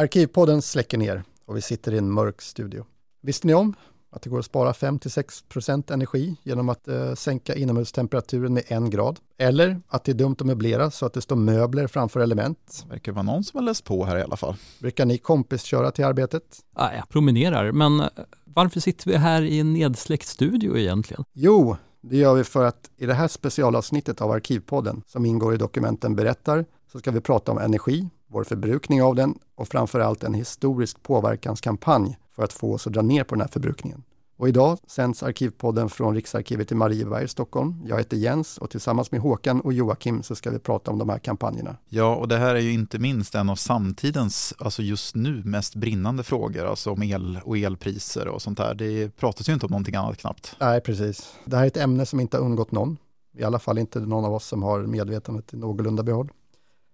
[0.00, 2.84] Arkivpodden släcker ner och vi sitter i en mörk studio.
[3.22, 3.74] Visste ni om
[4.10, 9.18] att det går att spara 5-6% energi genom att eh, sänka inomhustemperaturen med en grad?
[9.38, 12.84] Eller att det är dumt att möblera så att det står möbler framför element?
[12.84, 14.56] Det verkar vara någon som har läst på här i alla fall.
[14.78, 16.42] Brukar ni kompis köra till arbetet?
[16.76, 18.02] Ja, jag promenerar, men
[18.44, 21.24] varför sitter vi här i en nedsläckt studio egentligen?
[21.32, 25.56] Jo, det gör vi för att i det här specialavsnittet av Arkivpodden som ingår i
[25.56, 30.34] dokumenten Berättar så ska vi prata om energi, vår förbrukning av den och framförallt en
[30.34, 34.02] historisk påverkanskampanj för att få oss att dra ner på den här förbrukningen.
[34.36, 37.82] Och idag sänds Arkivpodden från Riksarkivet i Marieberg, Stockholm.
[37.86, 41.08] Jag heter Jens och tillsammans med Håkan och Joakim så ska vi prata om de
[41.08, 41.76] här kampanjerna.
[41.88, 45.74] Ja, och det här är ju inte minst en av samtidens, alltså just nu, mest
[45.74, 48.74] brinnande frågor, alltså om el och elpriser och sånt där.
[48.74, 50.56] Det pratas ju inte om någonting annat knappt.
[50.60, 51.34] Nej, precis.
[51.44, 52.96] Det här är ett ämne som inte har undgått någon.
[53.38, 56.30] I alla fall inte någon av oss som har medvetandet i någorlunda behåll.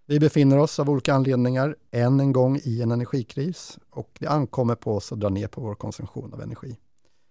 [0.09, 4.75] Vi befinner oss av olika anledningar än en gång i en energikris och det ankommer
[4.75, 6.77] på oss att dra ner på vår konsumtion av energi.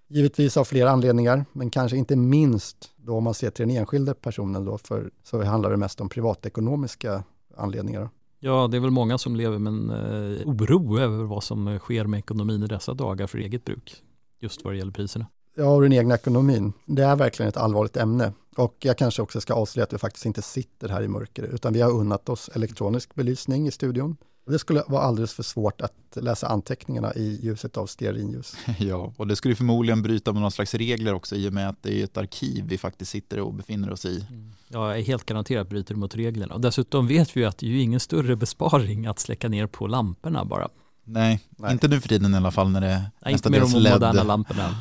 [0.07, 4.13] Givetvis av flera anledningar, men kanske inte minst då om man ser till den enskilde
[4.13, 7.23] personen då, för så handlar det mest om privatekonomiska
[7.57, 8.09] anledningar.
[8.39, 12.05] Ja, det är väl många som lever med en eh, oro över vad som sker
[12.05, 14.03] med ekonomin i dessa dagar för eget bruk,
[14.39, 15.25] just vad det gäller priserna.
[15.55, 16.73] Ja, och den egna ekonomin.
[16.85, 18.33] Det är verkligen ett allvarligt ämne.
[18.55, 21.73] Och jag kanske också ska avslöja att vi faktiskt inte sitter här i mörker, utan
[21.73, 24.17] vi har unnat oss elektronisk belysning i studion.
[24.47, 28.55] Det skulle vara alldeles för svårt att läsa anteckningarna i ljuset av stearinljus.
[28.79, 31.83] Ja, och det skulle förmodligen bryta med någon slags regler också i och med att
[31.83, 34.25] det är ett arkiv vi faktiskt sitter och befinner oss i.
[34.29, 34.51] Mm.
[34.67, 36.53] Ja, jag är helt garanterat bryter mot reglerna.
[36.53, 39.87] Och dessutom vet vi att det är ju ingen större besparing att släcka ner på
[39.87, 40.69] lamporna bara.
[41.03, 41.71] Nej, Nej.
[41.71, 44.75] inte nu för tiden i alla fall när det Nej, inte med de moderna lamporna.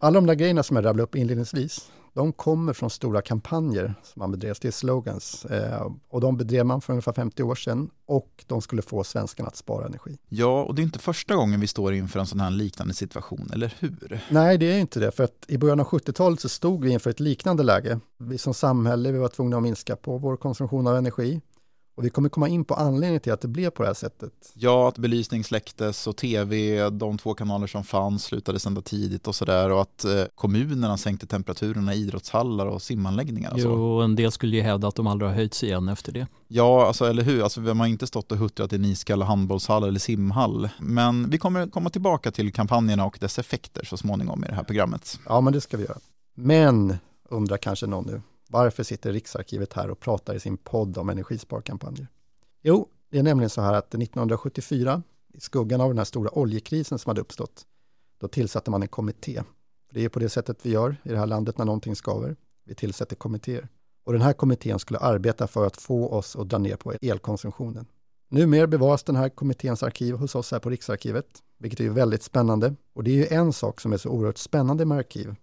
[0.00, 4.20] Alla de där grejerna som jag rabblade upp inledningsvis, de kommer från stora kampanjer som
[4.20, 5.44] man bedrev, det är slogans.
[5.44, 9.48] Eh, och de bedrev man för ungefär 50 år sedan och de skulle få svenskarna
[9.48, 10.18] att spara energi.
[10.28, 13.50] Ja, och det är inte första gången vi står inför en sån här liknande situation,
[13.52, 14.20] eller hur?
[14.30, 17.10] Nej, det är inte det, för att i början av 70-talet så stod vi inför
[17.10, 18.00] ett liknande läge.
[18.18, 21.40] Vi som samhälle, vi var tvungna att minska på vår konsumtion av energi.
[21.98, 24.32] Och vi kommer komma in på anledningen till att det blev på det här sättet.
[24.54, 29.34] Ja, att belysning släcktes och tv, de två kanaler som fanns slutade sända tidigt och
[29.34, 33.52] sådär och att eh, kommunerna sänkte temperaturerna i idrottshallar och simanläggningar.
[33.52, 34.00] Och jo, så.
[34.00, 36.26] en del skulle ju hävda att de aldrig har höjts igen efter det.
[36.48, 37.42] Ja, alltså, eller hur?
[37.42, 40.68] Alltså, vi har inte stått och huttrat i en iskall handbollshall eller simhall.
[40.78, 44.64] Men vi kommer komma tillbaka till kampanjerna och dess effekter så småningom i det här
[44.64, 45.20] programmet.
[45.26, 45.98] Ja, men det ska vi göra.
[46.34, 46.96] Men,
[47.28, 52.08] undrar kanske någon nu, varför sitter Riksarkivet här och pratar i sin podd om energisparkampanjer?
[52.62, 55.02] Jo, det är nämligen så här att 1974,
[55.34, 57.66] i skuggan av den här stora oljekrisen som hade uppstått,
[58.20, 59.42] då tillsatte man en kommitté.
[59.92, 62.36] Det är på det sättet vi gör i det här landet när någonting skaver.
[62.64, 63.68] Vi tillsätter kommittéer.
[64.04, 67.86] Och den här kommittén skulle arbeta för att få oss att dra ner på elkonsumtionen.
[68.28, 71.26] Numera bevaras den här kommitténs arkiv hos oss här på Riksarkivet,
[71.58, 72.74] vilket är väldigt spännande.
[72.92, 75.34] Och det är ju en sak som är så oerhört spännande med arkiv,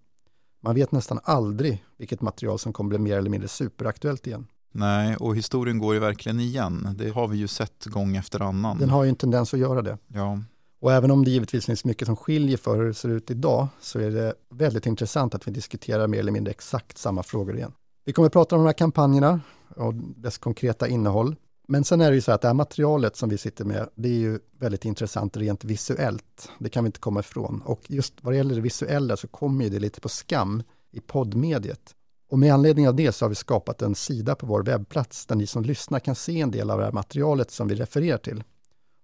[0.65, 4.47] man vet nästan aldrig vilket material som kommer bli mer eller mindre superaktuellt igen.
[4.71, 6.95] Nej, och historien går ju verkligen igen.
[6.95, 8.77] Det har vi ju sett gång efter annan.
[8.77, 9.97] Den har ju en tendens att göra det.
[10.07, 10.39] Ja.
[10.79, 13.67] Och även om det givetvis finns mycket som skiljer för hur det ser ut idag,
[13.81, 17.71] så är det väldigt intressant att vi diskuterar mer eller mindre exakt samma frågor igen.
[18.05, 19.39] Vi kommer att prata om de här kampanjerna
[19.75, 21.35] och dess konkreta innehåll.
[21.67, 24.09] Men sen är det ju så att det här materialet som vi sitter med, det
[24.09, 26.49] är ju väldigt intressant rent visuellt.
[26.59, 27.61] Det kan vi inte komma ifrån.
[27.65, 30.99] Och just vad det gäller det visuella så kommer ju det lite på skam i
[30.99, 31.95] poddmediet.
[32.29, 35.35] Och med anledning av det så har vi skapat en sida på vår webbplats där
[35.35, 38.43] ni som lyssnar kan se en del av det här materialet som vi refererar till.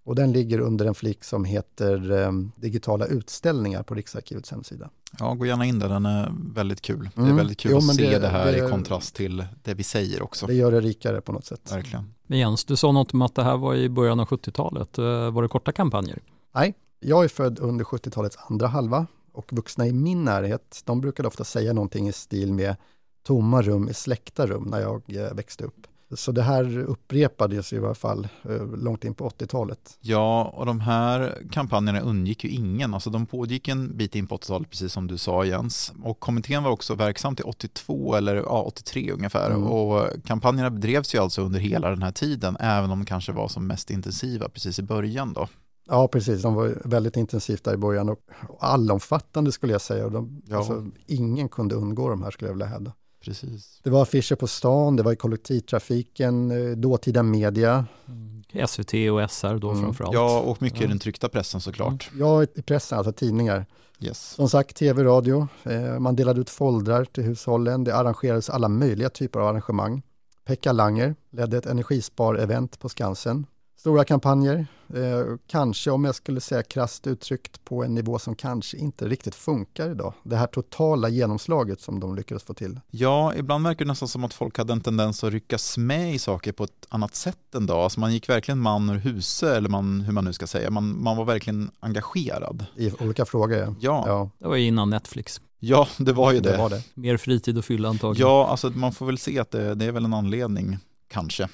[0.04, 4.90] Och den ligger under en flik som heter eh, digitala utställningar på Riksarkivets hemsida.
[5.18, 6.96] Ja, gå gärna in där, den är väldigt kul.
[6.96, 7.10] Mm.
[7.14, 7.36] Det är mm.
[7.36, 10.22] väldigt kul jo, att se det, det här det, i kontrast till det vi säger
[10.22, 10.46] också.
[10.46, 11.72] Det gör det rikare på något sätt.
[11.72, 12.14] Verkligen.
[12.26, 14.98] Men Jens, du sa något om att det här var i början av 70-talet.
[14.98, 16.18] Eh, var det korta kampanjer?
[16.54, 21.28] Nej, jag är född under 70-talets andra halva och vuxna i min närhet, de brukade
[21.28, 22.76] ofta säga någonting i stil med
[23.22, 25.86] tomma rum i släckta rum när jag eh, växte upp.
[26.14, 29.98] Så det här upprepades i varje fall eh, långt in på 80-talet.
[30.00, 32.94] Ja, och de här kampanjerna undgick ju ingen.
[32.94, 35.92] Alltså de pågick en bit in på 80-talet, precis som du sa Jens.
[36.02, 39.50] Och kommittén var också verksam till 82 eller ja, 83 ungefär.
[39.50, 39.64] Mm.
[39.64, 43.48] Och kampanjerna bedrevs ju alltså under hela den här tiden, även om de kanske var
[43.48, 45.48] som mest intensiva precis i början då.
[45.86, 46.42] Ja, precis.
[46.42, 48.18] De var väldigt intensivt där i början och
[48.60, 50.08] allomfattande skulle jag säga.
[50.08, 50.56] De, ja.
[50.56, 52.92] alltså, ingen kunde undgå de här skulle jag vilja hävda.
[53.24, 53.80] Precis.
[53.82, 57.86] Det var affischer på stan, det var i kollektivtrafiken, eh, dåtida media.
[58.08, 58.68] Mm.
[58.68, 59.82] SVT och SR då mm.
[59.82, 60.14] framförallt.
[60.14, 60.86] Ja, och mycket ja.
[60.86, 62.10] i den tryckta pressen såklart.
[62.12, 62.26] Mm.
[62.26, 63.66] Ja, i pressen, alltså tidningar.
[64.00, 64.30] Yes.
[64.30, 69.10] Som sagt, tv, radio, eh, man delade ut foldrar till hushållen, det arrangerades alla möjliga
[69.10, 70.02] typer av arrangemang.
[70.44, 73.46] Pekka Langer ledde ett energispar-event på Skansen.
[73.82, 78.76] Stora kampanjer, eh, kanske om jag skulle säga krasst uttryckt på en nivå som kanske
[78.76, 80.14] inte riktigt funkar idag.
[80.22, 82.80] Det här totala genomslaget som de lyckades få till.
[82.90, 86.18] Ja, ibland verkar det nästan som att folk hade en tendens att ryckas med i
[86.18, 87.78] saker på ett annat sätt en dag.
[87.78, 90.70] Alltså man gick verkligen man ur huse, eller man, hur man nu ska säga.
[90.70, 92.66] Man, man var verkligen engagerad.
[92.76, 93.74] I olika frågor, ja.
[93.80, 94.30] Ja, ja.
[94.38, 95.40] Det var innan Netflix.
[95.58, 96.50] ja det var ju det.
[96.50, 96.82] Det var det.
[96.94, 98.28] Mer fritid och fylla antagligen.
[98.28, 100.78] Ja, alltså man får väl se att det, det är väl en anledning,
[101.08, 101.48] kanske.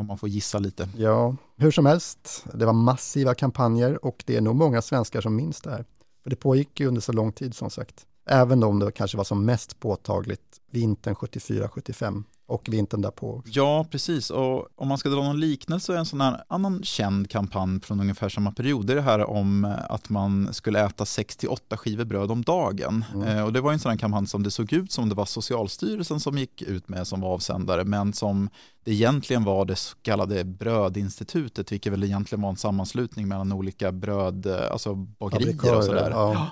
[0.00, 0.88] Om man får gissa lite.
[0.96, 5.36] Ja, hur som helst, det var massiva kampanjer och det är nog många svenskar som
[5.36, 5.84] minns det här.
[6.22, 8.06] För det pågick ju under så lång tid som sagt.
[8.26, 13.42] Även om det kanske var som mest påtagligt vintern 74-75 och vintern därpå.
[13.46, 14.30] Ja, precis.
[14.30, 18.28] Och om man ska dra någon liknelse, en sån här annan känd kampanj från ungefär
[18.28, 22.42] samma period, det är det här om att man skulle äta 68 skivor bröd om
[22.42, 23.04] dagen.
[23.14, 23.28] Mm.
[23.28, 25.24] Eh, och det var en sån här kampanj som det såg ut som det var
[25.24, 28.48] Socialstyrelsen som gick ut med som var avsändare, men som
[28.84, 33.92] det egentligen var det så kallade brödinstitutet, vilket väl egentligen var en sammanslutning mellan olika
[33.92, 36.10] bröd, eh, alltså bagerier och sådär.
[36.10, 36.46] Ja.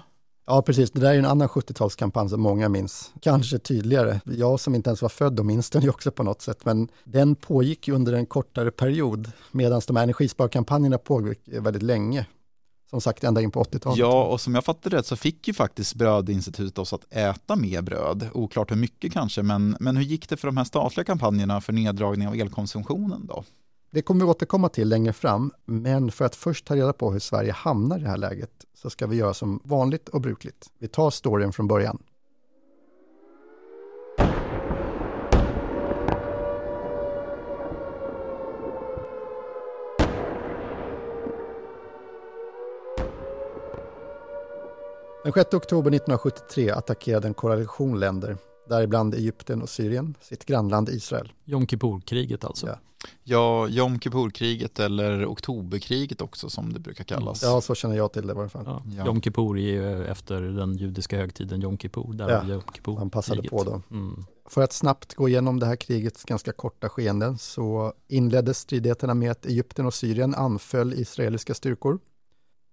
[0.49, 0.91] Ja, precis.
[0.91, 3.13] Det där är en annan 70-talskampanj som många minns.
[3.21, 4.21] Kanske tydligare.
[4.25, 6.65] Jag som inte ens var född och minns den ju också på något sätt.
[6.65, 12.27] Men den pågick under en kortare period medan de här energisparkampanjerna pågick väldigt länge.
[12.91, 13.99] Som sagt, ända in på 80-talet.
[13.99, 17.83] Ja, och som jag fattade rätt så fick ju faktiskt Brödinstitutet oss att äta mer
[17.83, 18.29] bröd.
[18.35, 21.73] Oklart hur mycket kanske, men, men hur gick det för de här statliga kampanjerna för
[21.73, 23.45] neddragning av elkonsumtionen då?
[23.91, 27.21] Det kommer vi återkomma till längre fram, men för att först ta reda på hur
[27.21, 28.51] Sverige hamnar i det här läget
[28.83, 30.71] så ska vi göra som vanligt och brukligt.
[30.79, 32.03] Vi tar storyn från början.
[45.25, 48.37] Den 6 oktober 1973 attackerade en koalition länder,
[48.69, 51.33] däribland Egypten och Syrien, sitt grannland Israel.
[51.45, 52.67] Jom Kippur-kriget alltså.
[52.67, 52.79] Ja.
[53.25, 57.43] Ja, Jom Kippur-kriget eller Oktoberkriget också som det brukar kallas.
[57.43, 58.63] Ja, så känner jag till det i varje fall.
[58.67, 58.83] Ja.
[58.97, 59.07] Ja.
[59.07, 62.13] Jom Kippur är ju efter den judiska högtiden Jom Kippur.
[62.13, 63.51] Där Ja, var Jom Kippur Han passade kriget.
[63.51, 63.83] på då.
[63.91, 64.25] Mm.
[64.49, 69.31] För att snabbt gå igenom det här krigets ganska korta skeenden så inleddes stridigheterna med
[69.31, 71.99] att Egypten och Syrien anföll israeliska styrkor.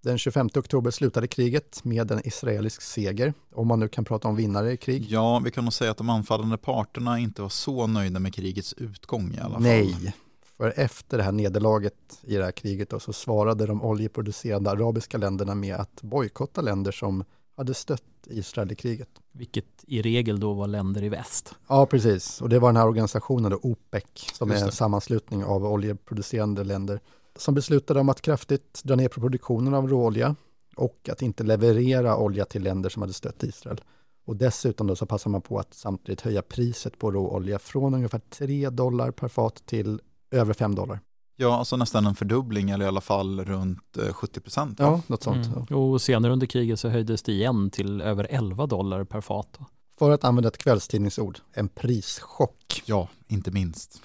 [0.06, 4.36] Den 25 oktober slutade kriget med en israelisk seger, om man nu kan prata om
[4.36, 5.06] vinnare i krig.
[5.10, 8.74] Ja, vi kan nog säga att de anfallande parterna inte var så nöjda med krigets
[8.74, 9.62] utgång i alla fall.
[9.62, 10.14] Nej,
[10.58, 15.18] för efter det här nederlaget i det här kriget då, så svarade de oljeproducerande arabiska
[15.18, 17.24] länderna med att bojkotta länder som
[17.58, 19.10] hade stött Israel i kriget.
[19.32, 21.56] Vilket i regel då var länder i väst.
[21.68, 22.42] Ja, precis.
[22.42, 24.04] Och det var den här organisationen då, OPEC,
[24.34, 24.76] som Just är en det.
[24.76, 27.00] sammanslutning av oljeproducerande länder,
[27.36, 30.36] som beslutade om att kraftigt dra ner på produktionen av råolja
[30.76, 33.82] och att inte leverera olja till länder som hade stött Israel.
[34.26, 38.22] Och dessutom då så passar man på att samtidigt höja priset på råolja från ungefär
[38.30, 40.02] 3 dollar per fat till
[40.32, 41.00] över 5 dollar.
[41.38, 44.80] Ja, alltså nästan en fördubbling eller i alla fall runt eh, 70 procent.
[44.80, 45.48] Ja, något sånt.
[45.48, 45.64] Mm.
[45.64, 49.60] Och senare under kriget så höjdes det igen till över 11 dollar per fat.
[50.00, 52.82] För att använda ett kvällstidningsord, en prischock.
[52.86, 54.02] Ja, inte minst.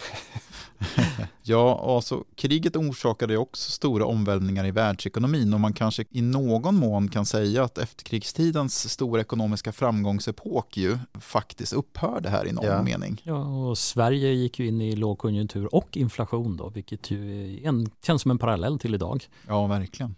[1.42, 7.08] ja, alltså kriget orsakade också stora omvälvningar i världsekonomin och man kanske i någon mån
[7.08, 12.82] kan säga att efterkrigstidens stora ekonomiska framgångsepok ju faktiskt upphörde här i någon Ja.
[12.82, 13.20] mening.
[13.24, 18.22] Ja, och Sverige gick ju in i lågkonjunktur och inflation då, vilket ju en, känns
[18.22, 19.24] som en parallell till idag.
[19.48, 20.14] Ja, verkligen.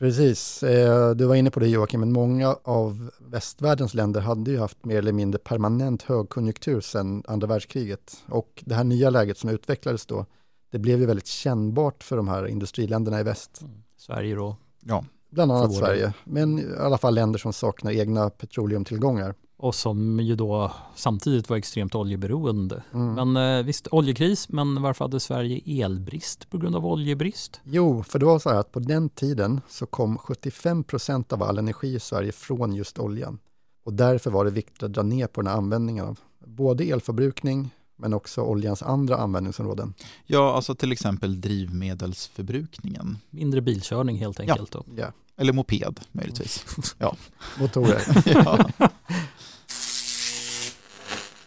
[0.00, 4.58] Precis, eh, du var inne på det Joakim, men många av västvärldens länder hade ju
[4.58, 8.16] haft mer eller mindre permanent högkonjunktur sedan andra världskriget.
[8.28, 10.26] Och det här nya läget som utvecklades då,
[10.70, 13.60] det blev ju väldigt kännbart för de här industriländerna i väst.
[13.96, 14.56] Sverige då.
[14.80, 15.74] Ja, Bland annat.
[15.74, 19.34] Sverige, men i alla fall länder som saknar egna petroleumtillgångar.
[19.62, 22.82] Och som ju då samtidigt var extremt oljeberoende.
[22.94, 23.32] Mm.
[23.32, 27.60] Men eh, visst, oljekris, men varför hade Sverige elbrist på grund av oljebrist?
[27.64, 31.42] Jo, för det var så här att på den tiden så kom 75 procent av
[31.42, 33.38] all energi i Sverige från just oljan.
[33.84, 37.70] Och därför var det viktigt att dra ner på den här användningen av både elförbrukning
[37.96, 39.94] men också oljans andra användningsområden.
[40.26, 43.18] ja alltså till exempel drivmedelsförbrukningen.
[43.30, 44.70] Mindre bilkörning helt enkelt.
[44.70, 44.84] Då.
[44.96, 46.66] Ja, Eller moped möjligtvis.
[47.58, 48.02] motorer.
[48.26, 48.70] ja.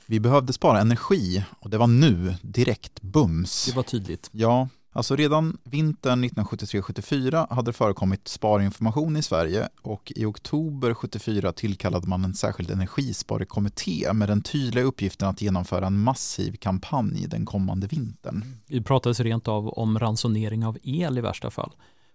[0.05, 3.65] Vi behövde spara energi och det var nu, direkt, bums.
[3.65, 4.29] Det var tydligt.
[4.31, 11.53] Ja, alltså redan vintern 1973-74 hade det förekommit sparinformation i Sverige och i oktober 74
[11.53, 17.45] tillkallade man en särskild energisparekommitté med den tydliga uppgiften att genomföra en massiv kampanj den
[17.45, 18.43] kommande vintern.
[18.67, 21.71] Det pratades rent av om ransonering av el i värsta fall.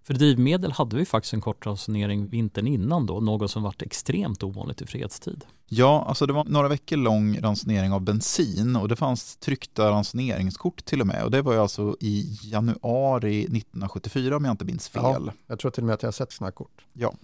[0.09, 4.43] För drivmedel hade vi faktiskt en kort ransonering vintern innan då, något som varit extremt
[4.43, 5.45] ovanligt i fredstid.
[5.67, 10.85] Ja, alltså det var några veckor lång ransonering av bensin och det fanns tryckta ransoneringskort
[10.85, 11.25] till och med.
[11.25, 15.03] Och det var ju alltså i januari 1974 om jag inte minns fel.
[15.27, 16.87] Ja, jag tror till och med att jag har sett sådana kort.
[16.93, 17.15] Ja.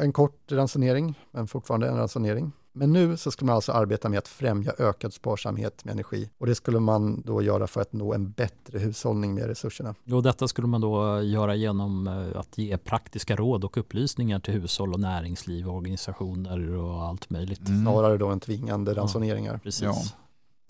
[0.00, 2.52] En kort ransonering, men fortfarande en ransonering.
[2.72, 6.46] Men nu så skulle man alltså arbeta med att främja ökad sparsamhet med energi och
[6.46, 9.94] det skulle man då göra för att nå en bättre hushållning med resurserna.
[10.12, 14.54] Och detta skulle man då göra genom eh, att ge praktiska råd och upplysningar till
[14.54, 17.68] hushåll och näringsliv, och organisationer och allt möjligt.
[17.68, 17.82] Mm.
[17.82, 19.52] Snarare då än tvingande ransoneringar.
[19.52, 19.82] Ja, precis.
[19.82, 20.02] Ja.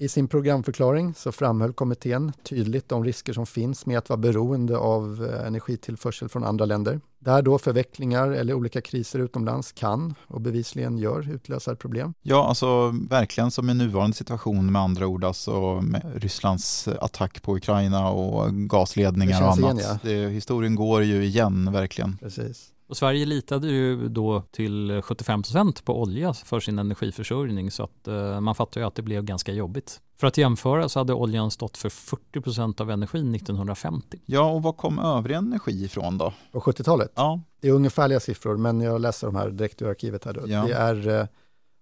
[0.01, 4.77] I sin programförklaring så framhöll kommittén tydligt de risker som finns med att vara beroende
[4.77, 7.01] av eh, energitillförsel från andra länder.
[7.19, 12.15] Där då förvecklingar eller olika kriser utomlands kan och bevisligen gör utlösa problem.
[12.23, 17.57] Ja, alltså verkligen som i nuvarande situation med andra ord, alltså med Rysslands attack på
[17.57, 19.75] Ukraina och gasledningar och annat.
[19.75, 19.99] Igen, ja.
[20.03, 22.17] det, historien går ju igen verkligen.
[22.17, 22.73] Precis.
[22.91, 28.09] Och Sverige litade ju då till 75 procent på olja för sin energiförsörjning så att
[28.09, 30.01] eh, man fattar ju att det blev ganska jobbigt.
[30.21, 34.19] För att jämföra så hade oljan stått för 40 procent av energin 1950.
[34.27, 36.33] Ja, och var kom övrig energi ifrån då?
[36.53, 37.13] På 70-talet?
[37.15, 37.41] Ja.
[37.61, 40.33] Det är ungefärliga siffror, men jag läser de här direkt ur arkivet här.
[40.33, 40.41] Då.
[40.47, 40.65] Ja.
[40.65, 41.27] Det är eh,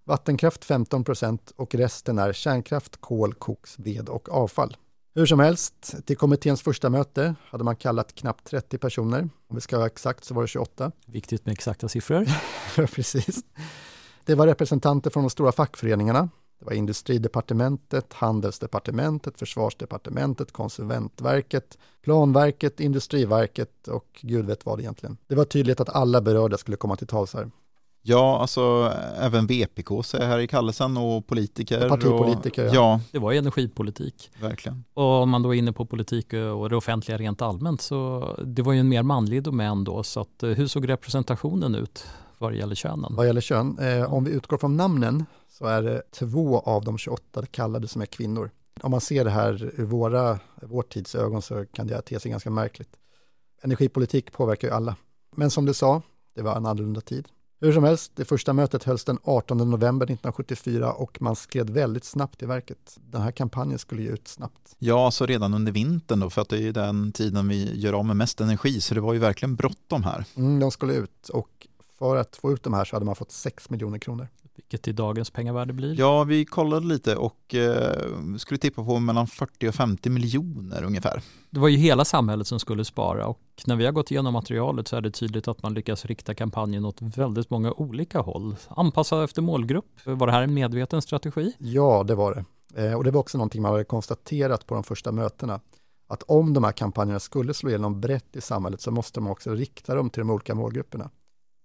[0.04, 4.76] vattenkraft 15 procent och resten är kärnkraft, kol, koks, ved och avfall.
[5.18, 9.20] Hur som helst, till kommitténs första möte hade man kallat knappt 30 personer.
[9.48, 10.92] Om vi ska vara exakt så var det 28.
[11.06, 12.26] Viktigt med exakta siffror.
[12.86, 13.44] Precis.
[14.24, 16.28] Det var representanter från de stora fackföreningarna.
[16.58, 25.16] Det var Industridepartementet, Handelsdepartementet, Försvarsdepartementet, Konsumentverket, Planverket, Industriverket och gud vet vad egentligen.
[25.26, 27.50] Det var tydligt att alla berörda skulle komma till tals här.
[28.02, 31.84] Ja, alltså även VPK är här i kallelsen och politiker.
[31.84, 33.00] Och partipolitiker, och, ja.
[33.12, 34.30] Det var ju energipolitik.
[34.40, 34.84] Verkligen.
[34.94, 38.62] Och om man då är inne på politik och det offentliga rent allmänt så det
[38.62, 40.02] var ju en mer manlig domän då.
[40.02, 42.06] Så att, eh, hur såg representationen ut
[42.38, 43.14] vad gäller könen?
[43.16, 46.98] Vad gäller kön, eh, om vi utgår från namnen så är det två av de
[46.98, 48.50] 28 kallade som är kvinnor.
[48.82, 52.30] Om man ser det här ur våra, vår tids ögon så kan det te sig
[52.30, 52.96] ganska märkligt.
[53.62, 54.96] Energipolitik påverkar ju alla.
[55.36, 56.02] Men som du sa,
[56.34, 57.28] det var en annorlunda tid.
[57.60, 62.04] Hur som helst, det första mötet hölls den 18 november 1974 och man skred väldigt
[62.04, 62.98] snabbt i verket.
[63.10, 64.76] Den här kampanjen skulle ju ut snabbt.
[64.78, 67.92] Ja, så redan under vintern då, för att det är ju den tiden vi gör
[67.92, 70.24] av med mest energi, så det var ju verkligen bråttom här.
[70.36, 71.66] Mm, de skulle ut och
[71.98, 74.28] för att få ut de här så hade man fått 6 miljoner kronor.
[74.58, 75.98] Vilket i dagens pengavärde blir?
[75.98, 81.22] Ja, vi kollade lite och eh, skulle tippa på mellan 40 och 50 miljoner ungefär.
[81.50, 84.88] Det var ju hela samhället som skulle spara och när vi har gått igenom materialet
[84.88, 88.56] så är det tydligt att man lyckas rikta kampanjen åt väldigt många olika håll.
[88.68, 91.52] Anpassad efter målgrupp, var det här en medveten strategi?
[91.58, 92.44] Ja, det var det.
[92.86, 95.60] Eh, och det var också någonting man hade konstaterat på de första mötena.
[96.08, 99.50] Att om de här kampanjerna skulle slå igenom brett i samhället så måste man också
[99.50, 101.10] rikta dem till de olika målgrupperna.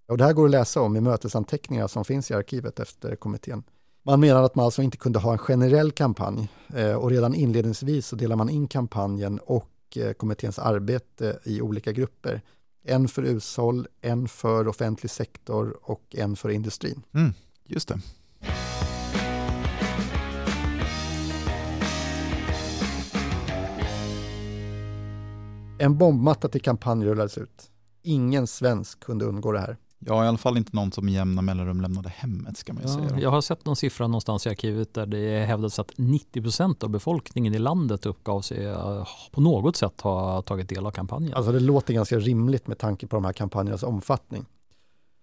[0.08, 3.64] Och det här går att läsa om i mötesanteckningar som finns i arkivet efter kommittén.
[4.06, 8.08] Man menar att man alltså inte kunde ha en generell kampanj eh, och redan inledningsvis
[8.08, 12.42] så delar man in kampanjen och eh, kommitténs arbete i olika grupper.
[12.86, 17.04] En för hushåll, en för offentlig sektor och en för industrin.
[17.14, 17.34] Mm,
[17.66, 18.00] just det.
[25.80, 27.72] En bombmatta till kampanj rullades ut.
[28.02, 29.78] Ingen svensk kunde undgå det här.
[30.08, 32.90] Ja, i alla fall inte någon som i jämna mellanrum lämnade hemmet ska man ju
[32.90, 33.20] ja, säga.
[33.20, 37.54] Jag har sett någon siffra någonstans i arkivet där det hävdas att 90% av befolkningen
[37.56, 41.34] i landet uppgav sig eh, på något sätt ha tagit del av kampanjen.
[41.34, 44.46] Alltså det låter ganska rimligt med tanke på de här kampanjernas omfattning.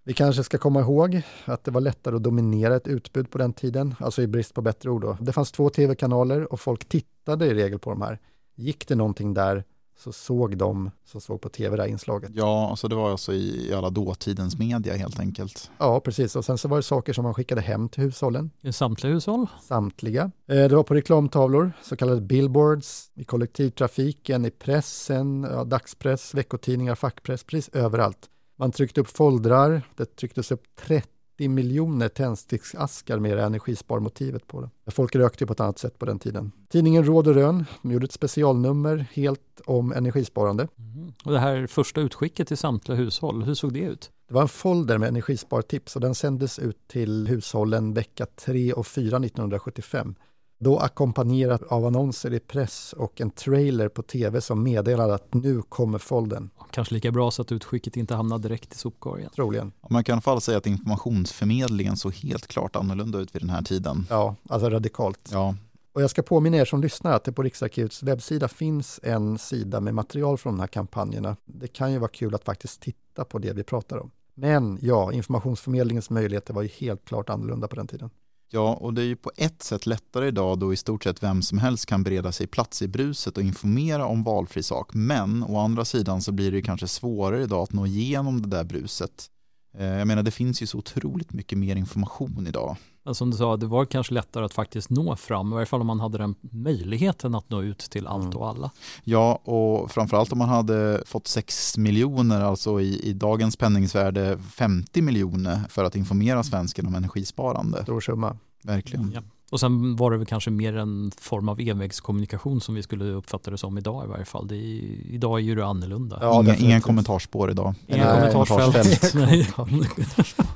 [0.03, 3.53] Vi kanske ska komma ihåg att det var lättare att dominera ett utbud på den
[3.53, 5.01] tiden, alltså i brist på bättre ord.
[5.01, 5.17] Då.
[5.21, 8.19] Det fanns två tv-kanaler och folk tittade i regel på de här.
[8.55, 9.63] Gick det någonting där
[10.01, 12.31] så såg de som såg på tv det här inslaget.
[12.33, 15.71] Ja, alltså det var alltså i alla dåtidens media helt enkelt.
[15.77, 16.35] Ja, precis.
[16.35, 18.51] Och sen så var det saker som man skickade hem till hushållen.
[18.61, 19.47] I samtliga hushåll?
[19.63, 20.31] Samtliga.
[20.47, 26.95] Eh, det var på reklamtavlor, så kallade billboards, i kollektivtrafiken, i pressen, ja, dagspress, veckotidningar,
[26.95, 28.29] fackpress, precis överallt.
[28.57, 31.07] Man tryckte upp foldrar, det trycktes upp 30
[31.41, 34.91] 30 miljoner tändsticksaskar med energisparmotivet på det.
[34.91, 36.51] Folk rökte på ett annat sätt på den tiden.
[36.69, 40.67] Tidningen Råd och Rön de gjorde ett specialnummer helt om energisparande.
[40.77, 41.13] Mm.
[41.25, 44.11] Och det här första utskicket till samtliga hushåll, hur såg det ut?
[44.27, 48.87] Det var en folder med energispartips och den sändes ut till hushållen vecka 3 och
[48.87, 50.15] 4 1975.
[50.63, 55.61] Då ackompanjerat av annonser i press och en trailer på tv som meddelade att nu
[55.61, 56.49] kommer folden.
[56.71, 59.29] Kanske lika bra så att utskicket inte hamnar direkt i sopkorgen.
[59.29, 59.71] Troligen.
[59.89, 63.49] Man kan i alla fall säga att informationsförmedlingen såg helt klart annorlunda ut vid den
[63.49, 64.05] här tiden.
[64.09, 65.29] Ja, alltså radikalt.
[65.31, 65.55] Ja.
[65.93, 69.79] Och jag ska påminna er som lyssnar att det på Riksarkivets webbsida finns en sida
[69.79, 71.37] med material från de här kampanjerna.
[71.45, 74.11] det kan ju vara kul att faktiskt titta på det vi pratar om.
[74.33, 78.09] Men ja, informationsförmedlingens möjligheter var ju helt klart annorlunda på den tiden.
[78.53, 81.41] Ja, och det är ju på ett sätt lättare idag då i stort sett vem
[81.41, 84.93] som helst kan bereda sig plats i bruset och informera om valfri sak.
[84.93, 88.63] Men å andra sidan så blir det kanske svårare idag att nå igenom det där
[88.63, 89.29] bruset.
[89.77, 92.77] Eh, jag menar, det finns ju så otroligt mycket mer information idag.
[93.03, 95.81] Men som du sa, det var kanske lättare att faktiskt nå fram, i varje fall
[95.81, 98.37] om man hade den möjligheten att nå ut till allt mm.
[98.37, 98.71] och alla.
[99.03, 105.01] Ja, och framförallt om man hade fått 6 miljoner, alltså i, i dagens penningsvärde 50
[105.01, 107.83] miljoner för att informera svensken om energisparande.
[107.83, 108.37] Stor summa.
[108.63, 109.11] Verkligen.
[109.15, 109.21] Ja.
[109.51, 113.51] Och sen var det väl kanske mer en form av envägskommunikation som vi skulle uppfatta
[113.51, 114.47] det som idag i varje fall.
[114.47, 114.81] Det är,
[115.13, 116.19] idag är ju det annorlunda.
[116.21, 117.75] Ja, inga, inga kommentarspår idag.
[117.87, 119.13] Inga Nej, kommentarsfält.
[119.13, 119.49] Nej.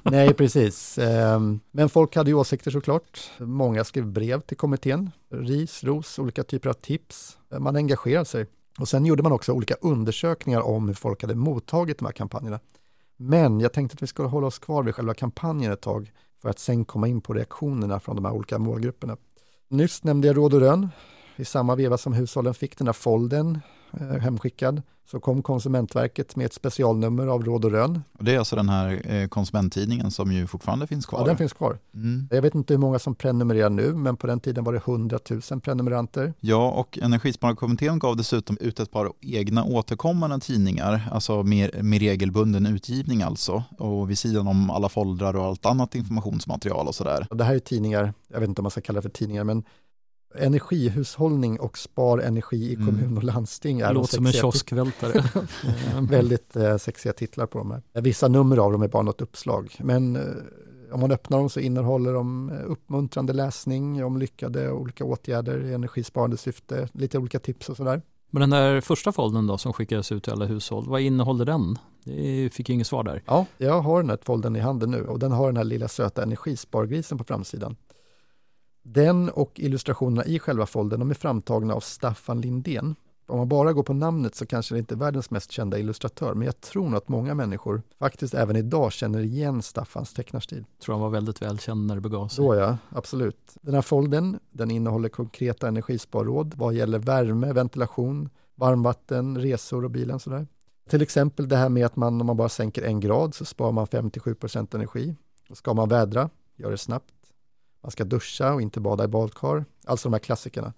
[0.04, 0.98] Nej, precis.
[0.98, 3.32] Ehm, men folk hade ju åsikter såklart.
[3.38, 5.12] Många skrev brev till kommittén.
[5.30, 7.38] Ris, ros, olika typer av tips.
[7.60, 8.46] Man engagerade sig.
[8.80, 12.60] Och sen gjorde man också olika undersökningar om hur folk hade mottagit de här kampanjerna.
[13.18, 16.12] Men jag tänkte att vi skulle hålla oss kvar vid själva kampanjen ett tag
[16.42, 19.18] för att sen komma in på reaktionerna från de här olika målgrupperna.
[19.68, 20.90] Nyss nämnde jag Råd och Rön.
[21.36, 23.60] I samma veva som hushållen fick den här folden
[23.94, 24.82] eh, hemskickad
[25.12, 28.02] så kom Konsumentverket med ett specialnummer av Råd och Rön.
[28.20, 31.20] Det är alltså den här eh, konsumenttidningen som ju fortfarande finns kvar?
[31.20, 31.80] Ja, den finns kvar.
[31.94, 32.28] Mm.
[32.32, 35.20] Jag vet inte hur många som prenumererar nu, men på den tiden var det 100
[35.52, 36.34] 000 prenumeranter.
[36.40, 42.66] Ja, och Energisparkommittén gav dessutom ut ett par egna återkommande tidningar, alltså med, med regelbunden
[42.66, 47.28] utgivning alltså, och vid sidan om alla foldrar och allt annat informationsmaterial och sådär.
[47.30, 49.64] Det här är tidningar, jag vet inte om man ska kalla det för tidningar, men
[50.40, 52.86] energihushållning och spar energi i mm.
[52.86, 53.80] kommun och landsting.
[53.80, 55.24] Är det låter som en kioskvältare.
[56.02, 57.82] väldigt eh, sexiga titlar på de här.
[57.94, 60.22] Vissa nummer av dem är bara något uppslag, men eh,
[60.92, 65.74] om man öppnar dem så innehåller de eh, uppmuntrande läsning om lyckade olika åtgärder i
[65.74, 68.02] energisparande syfte, lite olika tips och sådär.
[68.30, 71.78] Men den där första foldern då som skickades ut till alla hushåll, vad innehåller den?
[72.04, 73.24] Det fick inget svar där.
[73.26, 75.88] Ja, jag har den här foldern i handen nu och den har den här lilla
[75.88, 77.76] söta energispargrisen på framsidan.
[78.88, 82.96] Den och illustrationerna i själva foldern de är framtagna av Staffan Lindén.
[83.28, 86.34] Om man bara går på namnet så kanske det inte är världens mest kända illustratör,
[86.34, 90.66] men jag tror nog att många människor faktiskt även idag känner igen Staffans tecknarstil.
[90.78, 92.46] Jag tror han var väldigt välkänd när det begav sig.
[92.46, 93.58] Då ja, absolut.
[93.62, 100.20] Den här foldern, den innehåller konkreta energisparråd vad gäller värme, ventilation, varmvatten, resor och bilen
[100.20, 100.48] sådär.
[100.90, 103.72] Till exempel det här med att man om man bara sänker en grad så sparar
[103.72, 105.16] man 57% energi.
[105.50, 107.15] Och ska man vädra, gör det snabbt.
[107.86, 109.66] Man ska duscha och inte bada i badkar.
[109.86, 110.74] Alltså de här klassikerna.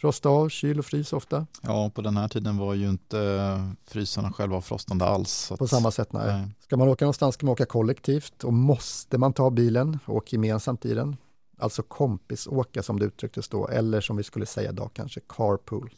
[0.00, 1.46] Frosta av, kyl och frys ofta.
[1.62, 5.52] Ja, på den här tiden var ju inte eh, frysarna själva frostande alls.
[5.58, 6.26] På samma sätt, nej.
[6.26, 6.48] nej.
[6.60, 10.84] Ska man åka någonstans ska man åka kollektivt och måste man ta bilen, åk gemensamt
[10.84, 11.16] i den.
[11.58, 15.90] Alltså kompisåka som det uttrycktes då, eller som vi skulle säga idag kanske carpool.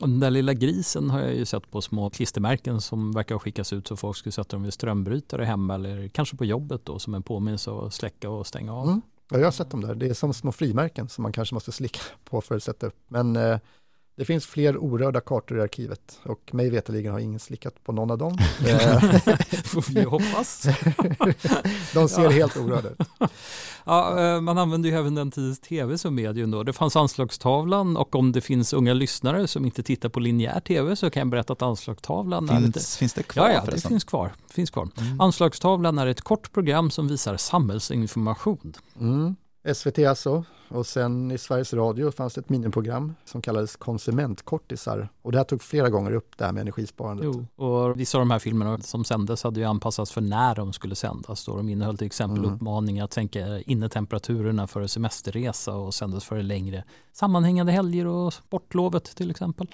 [0.00, 3.40] Och den där lilla grisen har jag ju sett på små klistermärken som verkar ha
[3.40, 6.98] skickats ut så folk skulle sätta dem vid strömbrytare hemma eller kanske på jobbet då
[6.98, 8.86] som en påminnelse att släcka och stänga av.
[8.88, 9.00] Mm.
[9.30, 9.94] Ja, jag har sett dem där.
[9.94, 12.96] Det är som små frimärken som man kanske måste slicka på för att sätta upp.
[13.08, 13.58] Men eh,
[14.16, 18.10] det finns fler orörda kartor i arkivet och mig veterligen har ingen slickat på någon
[18.10, 18.38] av dem.
[19.64, 20.62] Får vi hoppas.
[21.94, 22.30] De ser ja.
[22.30, 23.30] helt orörda ut.
[23.84, 26.62] Ja, eh, man använder ju även den tidens tv som medium då.
[26.62, 30.96] Det fanns anslagstavlan och om det finns unga lyssnare som inte tittar på linjär tv
[30.96, 32.80] så kan jag berätta att anslagstavlan finns, är lite...
[32.80, 33.48] Finns det kvar?
[33.48, 34.32] Ja, ja det finns kvar.
[34.50, 34.88] Finns kvar.
[34.98, 35.20] Mm.
[35.20, 38.72] Anslagstavlan är ett kort program som visar samhällsinformation.
[39.00, 39.36] Mm.
[39.74, 40.44] SVT alltså.
[40.68, 45.08] Och sen i Sveriges Radio fanns det ett miniprogram som kallades Konsumentkortisar.
[45.22, 47.24] Och det här tog flera gånger upp det här med energisparandet.
[47.24, 50.72] Jo, och vissa av de här filmerna som sändes hade ju anpassats för när de
[50.72, 51.44] skulle sändas.
[51.44, 52.54] Då de innehöll till exempel mm.
[52.54, 59.30] uppmaningar att sänka innetemperaturerna för semesterresa och sändes för längre sammanhängande helger och sportlovet till
[59.30, 59.66] exempel.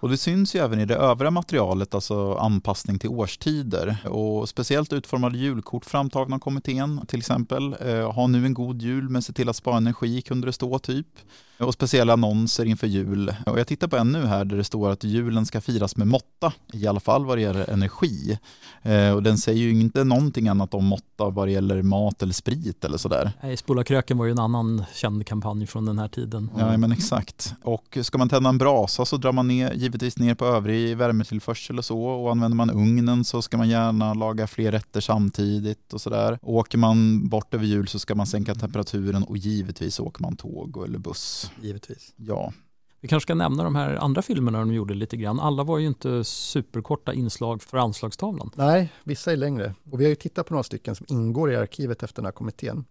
[0.00, 3.96] Och det syns ju även i det övriga materialet, alltså anpassning till årstider.
[4.10, 7.76] Och speciellt utformade julkort framtagna av kommittén, till exempel.
[7.80, 10.78] Eh, ha nu en god jul men se till att spara energi kunde det stå
[10.78, 11.20] typ
[11.60, 13.34] och speciella annonser inför jul.
[13.46, 16.06] Och jag tittar på en nu här där det står att julen ska firas med
[16.06, 18.38] måtta, i alla fall vad det gäller energi.
[18.82, 22.32] Eh, och den säger ju inte någonting annat om måtta vad det gäller mat eller
[22.32, 23.32] sprit eller sådär.
[23.42, 26.50] Nej, Spola kröken var ju en annan känd kampanj från den här tiden.
[26.58, 27.54] Ja, men exakt.
[27.62, 31.78] Och ska man tända en brasa så drar man ner, givetvis ner på övrig värmetillförsel
[31.78, 32.04] och så.
[32.04, 36.38] Och använder man ugnen så ska man gärna laga fler rätter samtidigt och sådär.
[36.42, 40.84] Åker man bort över jul så ska man sänka temperaturen och givetvis åker man tåg
[40.84, 42.14] eller buss givetvis.
[42.16, 42.52] Ja.
[43.00, 45.40] Vi kanske ska nämna de här andra filmerna de gjorde lite grann.
[45.40, 48.50] Alla var ju inte superkorta inslag för anslagstavlan.
[48.54, 49.74] Nej, vissa är längre.
[49.90, 52.32] Och vi har ju tittat på några stycken som ingår i arkivet efter den här
[52.32, 52.84] kommittén.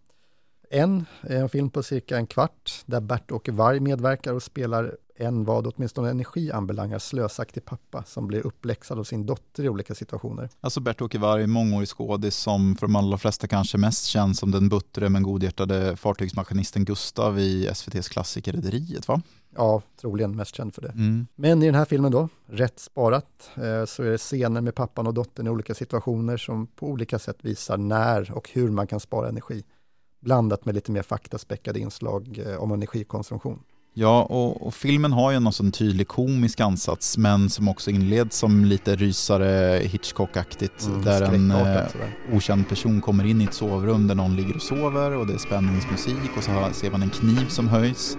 [0.69, 5.45] En är en film på cirka en kvart där Bert-Åke Varg medverkar och spelar en
[5.45, 10.49] vad åtminstone energi anbelangar slösaktig pappa som blir uppläxad av sin dotter i olika situationer.
[10.61, 14.69] Alltså Bert-Åke Varg, mångårig skådis som för de allra flesta kanske mest känns som den
[14.69, 19.21] buttre men godhjärtade fartygsmaskinisten Gustav i SVTs klassiker Rederiet va?
[19.55, 20.89] Ja, troligen mest känd för det.
[20.89, 21.27] Mm.
[21.35, 25.07] Men i den här filmen då, rätt sparat, eh, så är det scener med pappan
[25.07, 28.99] och dottern i olika situationer som på olika sätt visar när och hur man kan
[28.99, 29.63] spara energi.
[30.19, 33.63] Blandat med lite mer faktaspäckade inslag eh, om energikonsumtion.
[33.93, 38.37] Ja, och, och, filmen har ju en sån tydlig komisk ansats men som också inleds
[38.37, 41.85] som lite rysare Hitchcock-aktigt mm, där en eh,
[42.33, 45.37] okänd person kommer in i ett sovrum där någon ligger och sover och det är
[45.37, 48.17] spänningsmusik och så ser man en kniv som höjs.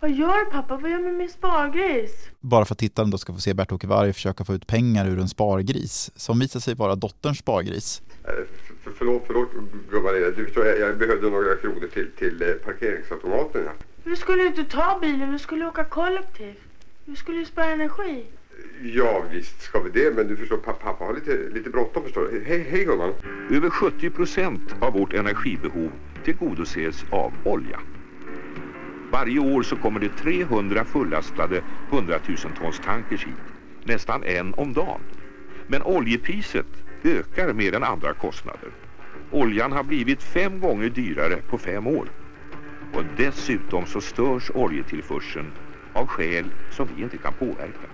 [0.00, 0.76] Vad gör pappa?
[0.76, 2.28] Vad gör med min spargris?
[2.40, 5.18] Bara för att tittaren då ska få se Bert-Åke Varg försöka få ut pengar ur
[5.18, 8.02] en spargris som visar sig vara dotterns spargris.
[8.22, 8.46] För,
[8.82, 9.48] för, förlåt, förlåt
[9.90, 13.62] gumman jag, jag behövde några kronor till, till eh, parkeringsautomaten.
[14.04, 16.58] Vi skulle inte ta bilen, vi skulle åka kollektivt.
[17.04, 18.24] Vi skulle ju spara energi.
[18.82, 22.44] Ja, visst ska vi det, men du förstår, pappa har lite, lite bråttom förstår du.
[22.46, 23.12] Hej, hej gumman.
[23.50, 25.92] Över 70 procent av vårt energibehov
[26.24, 27.80] tillgodoses av olja.
[29.12, 31.62] Varje år så kommer det 300 fullastade
[31.92, 33.36] 100 000 tons tankers hit.
[33.84, 35.00] Nästan en om dagen.
[35.66, 36.66] Men oljepriset
[37.04, 38.70] ökar mer än andra kostnader.
[39.30, 42.08] Oljan har blivit fem gånger dyrare på fem år.
[42.96, 45.52] Och dessutom så störs oljetillförseln
[45.94, 47.88] av skäl som vi inte kan påverka.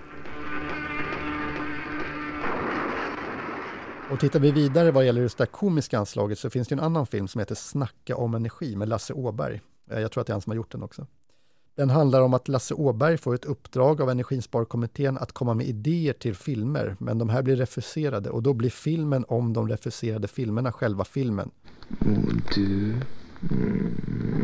[4.11, 7.07] Och tittar vi vidare vad gäller just det komiska anslaget så finns det en annan
[7.07, 9.61] film som heter Snacka om energi med Lasse Åberg.
[9.91, 11.07] Eh, jag tror att det är han som har gjort den också.
[11.75, 16.13] Den handlar om att Lasse Åberg får ett uppdrag av Energisparkommittén att komma med idéer
[16.13, 20.71] till filmer, men de här blir refuserade och då blir filmen om de refuserade filmerna
[20.71, 21.51] själva filmen.
[21.99, 22.95] Och du...
[23.49, 23.95] Mm.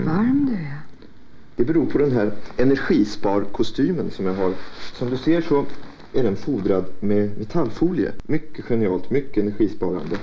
[0.05, 0.81] Varm du är.
[1.55, 4.53] Det beror på den här energisparkostymen som jag har.
[4.93, 5.65] Som du ser så
[6.13, 8.11] är den fodrad med metallfolie.
[8.23, 10.17] Mycket genialt, mycket energisparande.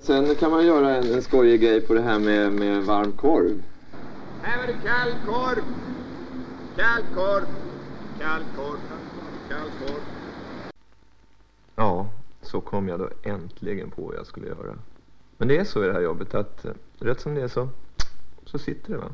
[0.00, 3.62] Sen kan man göra en, en skojig grej på det här med, med varm korv.
[4.42, 5.64] Här var det kall korv.
[6.76, 7.46] Kall korv.
[8.20, 8.78] Kall korv.
[9.48, 10.00] Kall korv.
[11.76, 12.06] Ja,
[12.42, 14.74] så kom jag då äntligen på vad jag skulle göra.
[15.36, 17.68] Men det är så i det här jobbet att eh, rätt som det är så,
[18.50, 19.10] så sitter det va.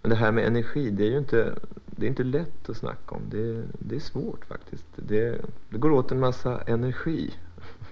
[0.00, 1.54] Men det här med energi, det är ju inte,
[1.86, 3.22] det är inte lätt att snacka om.
[3.30, 4.86] Det, det är svårt faktiskt.
[4.96, 7.34] Det, det går åt en massa energi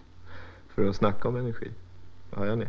[0.69, 1.71] för att snacka om energi.
[2.31, 2.69] Ja, jag är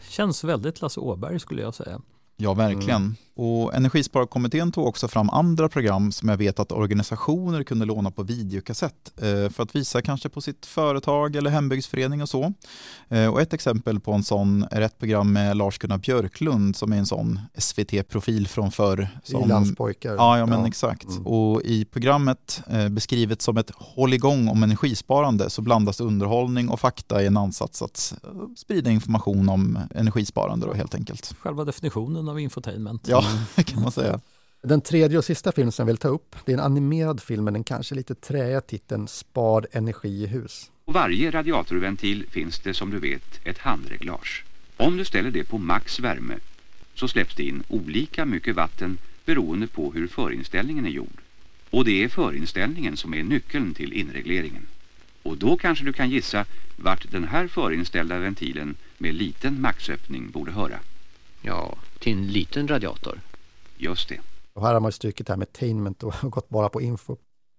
[0.00, 2.00] Känns väldigt Lasse Åberg skulle jag säga.
[2.42, 3.02] Ja, verkligen.
[3.02, 3.16] Mm.
[3.34, 8.22] Och Energisparkommittén tog också fram andra program som jag vet att organisationer kunde låna på
[8.22, 12.52] videokassett eh, för att visa kanske på sitt företag eller hembygdsförening och så.
[13.08, 16.96] Eh, och ett exempel på en sån är ett program med Lars-Gunnar Björklund som är
[16.96, 19.08] en sån SVT-profil från förr.
[19.24, 20.14] Som, Ilandspojkar.
[20.14, 20.66] Ja, ja, men ja.
[20.66, 21.08] exakt.
[21.08, 21.26] Mm.
[21.26, 26.80] Och i programmet eh, beskrivet som ett håll igång om energisparande så blandas underhållning och
[26.80, 28.14] fakta i en ansats att
[28.56, 31.34] sprida information om energisparande då helt enkelt.
[31.38, 33.08] Själva definitionen av infotainment.
[33.08, 33.24] Ja,
[33.64, 34.20] kan man säga.
[34.62, 37.44] Den tredje och sista filmen som jag vill ta upp, det är en animerad film
[37.44, 40.70] med den kanske lite träiga titeln Spar energi i hus.
[40.84, 44.44] På varje radiatorventil finns det som du vet ett handreglage.
[44.76, 46.34] Om du ställer det på max värme
[46.94, 51.20] så släpps det in olika mycket vatten beroende på hur förinställningen är gjord.
[51.70, 54.66] Och det är förinställningen som är nyckeln till inregleringen.
[55.22, 56.44] Och då kanske du kan gissa
[56.76, 60.78] vart den här förinställda ventilen med liten maxöppning borde höra.
[61.42, 63.20] Ja, till en liten radiator.
[63.76, 64.20] Just det.
[64.52, 67.16] Och här har man strukit det här med attainment och gått bara på info.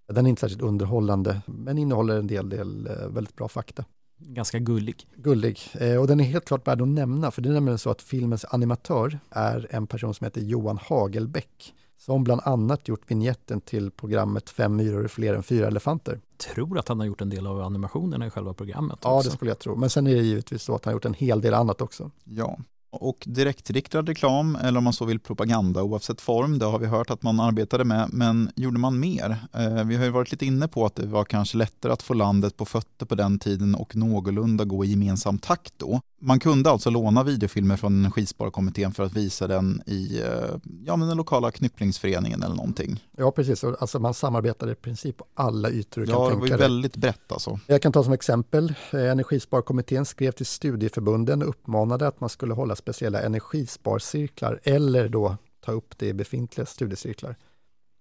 [0.07, 3.85] Den är inte särskilt underhållande, men innehåller en del, del eh, väldigt bra fakta.
[4.17, 5.07] Ganska gullig.
[5.15, 5.59] Gullig.
[5.73, 8.01] Eh, och den är helt klart värd att nämna, för det är nämligen så att
[8.01, 13.91] filmens animatör är en person som heter Johan Hagelbäck, som bland annat gjort vignetten till
[13.91, 16.19] programmet Fem myror är fler än fyra elefanter.
[16.53, 18.99] tror att han har gjort en del av animationerna i själva programmet.
[19.01, 19.29] Ja, också.
[19.29, 19.75] det skulle jag tro.
[19.75, 22.11] Men sen är det givetvis så att han har gjort en hel del annat också.
[22.23, 22.57] Ja,
[22.93, 27.09] och direktriktad reklam eller om man så vill propaganda oavsett form, det har vi hört
[27.09, 29.37] att man arbetade med, men gjorde man mer?
[29.53, 32.13] Eh, vi har ju varit lite inne på att det var kanske lättare att få
[32.13, 36.01] landet på fötter på den tiden och någorlunda gå i gemensam takt då.
[36.25, 41.07] Man kunde alltså låna videofilmer från Energisparkommittén för att visa den i eh, ja, men
[41.07, 43.03] den lokala knypplingsföreningen eller någonting.
[43.17, 43.63] Ja, precis.
[43.63, 46.05] Alltså man samarbetade i princip på alla ytor.
[46.09, 47.59] Ja, det var ju väldigt brett alltså.
[47.67, 52.53] Jag kan ta som exempel, eh, Energisparkommittén skrev till studieförbunden och uppmanade att man skulle
[52.53, 57.35] hålla speciella energisparcirklar eller då ta upp det i befintliga studiecirklar.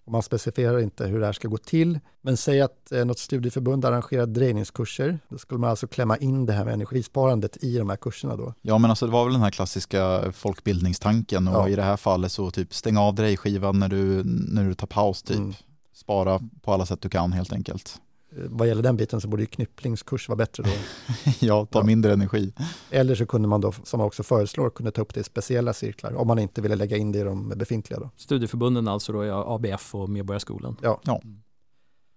[0.06, 3.84] Man specificerar inte hur det här ska gå till, men säg att eh, något studieförbund
[3.84, 5.18] arrangerar drejningskurser.
[5.28, 8.54] Då skulle man alltså klämma in det här med energisparandet i de här kurserna då.
[8.62, 11.68] Ja, men alltså det var väl den här klassiska folkbildningstanken och Ja.
[11.68, 15.22] i det här fallet så typ stäng av drejskivan när du, när du tar paus
[15.22, 15.36] typ.
[15.38, 15.54] Mm.
[15.94, 18.00] Spara på alla sätt du kan helt enkelt.
[18.36, 20.70] Eh, Vad gäller den biten så borde ju knypplingskurs vara bättre då.
[21.40, 21.84] ja, ta Ja.
[21.84, 22.52] mindre energi.
[22.90, 25.72] Eller så kunde man då, som man också föreslår, kunna ta upp det i speciella
[25.72, 28.00] cirklar om man inte ville lägga in det i de befintliga.
[28.00, 28.10] Då.
[28.16, 30.76] Studieförbunden alltså då ABF och Medborgarskolan.
[30.82, 31.00] Ja.
[31.04, 31.20] Ja.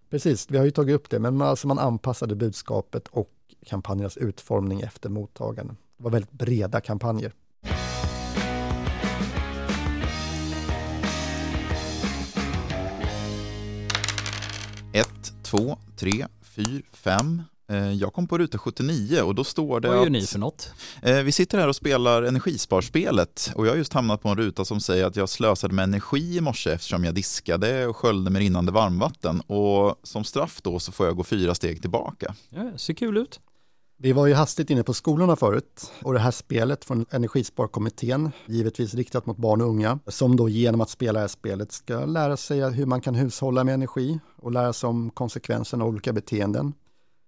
[0.09, 3.31] Precis, vi har ju tagit upp det, men man- alltså man anpassade budskapet och
[3.65, 5.75] kampanjernas utformning efter mottagarna.
[5.97, 7.33] Det var väldigt breda kampanjer.
[15.45, 17.41] Två, tre, fyra, fem.
[17.69, 20.39] Eh, Jag kom på ruta 79 och då står det Vad gör att ni för
[20.39, 20.71] något?
[21.01, 24.65] eh, vi sitter här och spelar energisparspelet och jag har just hamnat på en ruta
[24.65, 28.39] som säger att jag slösade med energi i morse eftersom jag diskade och sköljde med
[28.39, 32.35] rinnande varmvatten och som straff då så får jag gå fyra steg tillbaka.
[32.49, 33.39] Ja, ser kul ut.
[33.97, 38.93] Vi var ju hastigt inne på skolorna förut och det här spelet från Energisparkommittén, givetvis
[38.93, 42.37] riktat mot barn och unga, som då genom att spela det här spelet ska lära
[42.37, 46.73] sig hur man kan hushålla med energi och lära sig om konsekvenserna av olika beteenden.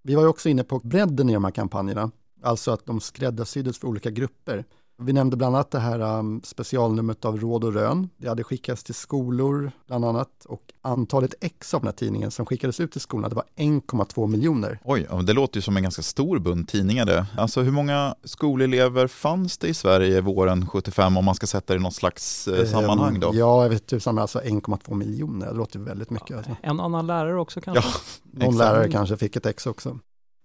[0.03, 2.11] Vi var ju också inne på bredden i de här kampanjerna,
[2.43, 4.65] alltså att de skräddarsyddes för olika grupper.
[4.99, 8.09] Vi nämnde bland annat det här um, specialnumret av Råd och Rön.
[8.17, 12.45] Det hade skickats till skolor bland annat och antalet ex av den här tidningen som
[12.45, 14.79] skickades ut till skolorna det var 1,2 miljoner.
[14.83, 17.25] Oj, ja, det låter ju som en ganska stor bunt tidningar det.
[17.37, 21.79] Alltså hur många skolelever fanns det i Sverige våren 75 om man ska sätta det
[21.79, 23.29] i något slags eh, sammanhang då?
[23.29, 26.37] Ehm, Ja, jag vet tusan, men alltså 1,2 miljoner, det låter väldigt mycket.
[26.37, 26.55] Alltså.
[26.61, 27.83] En annan lärare också kanske?
[27.87, 28.59] Ja, Någon exakt.
[28.59, 29.99] lärare kanske fick ett ex också.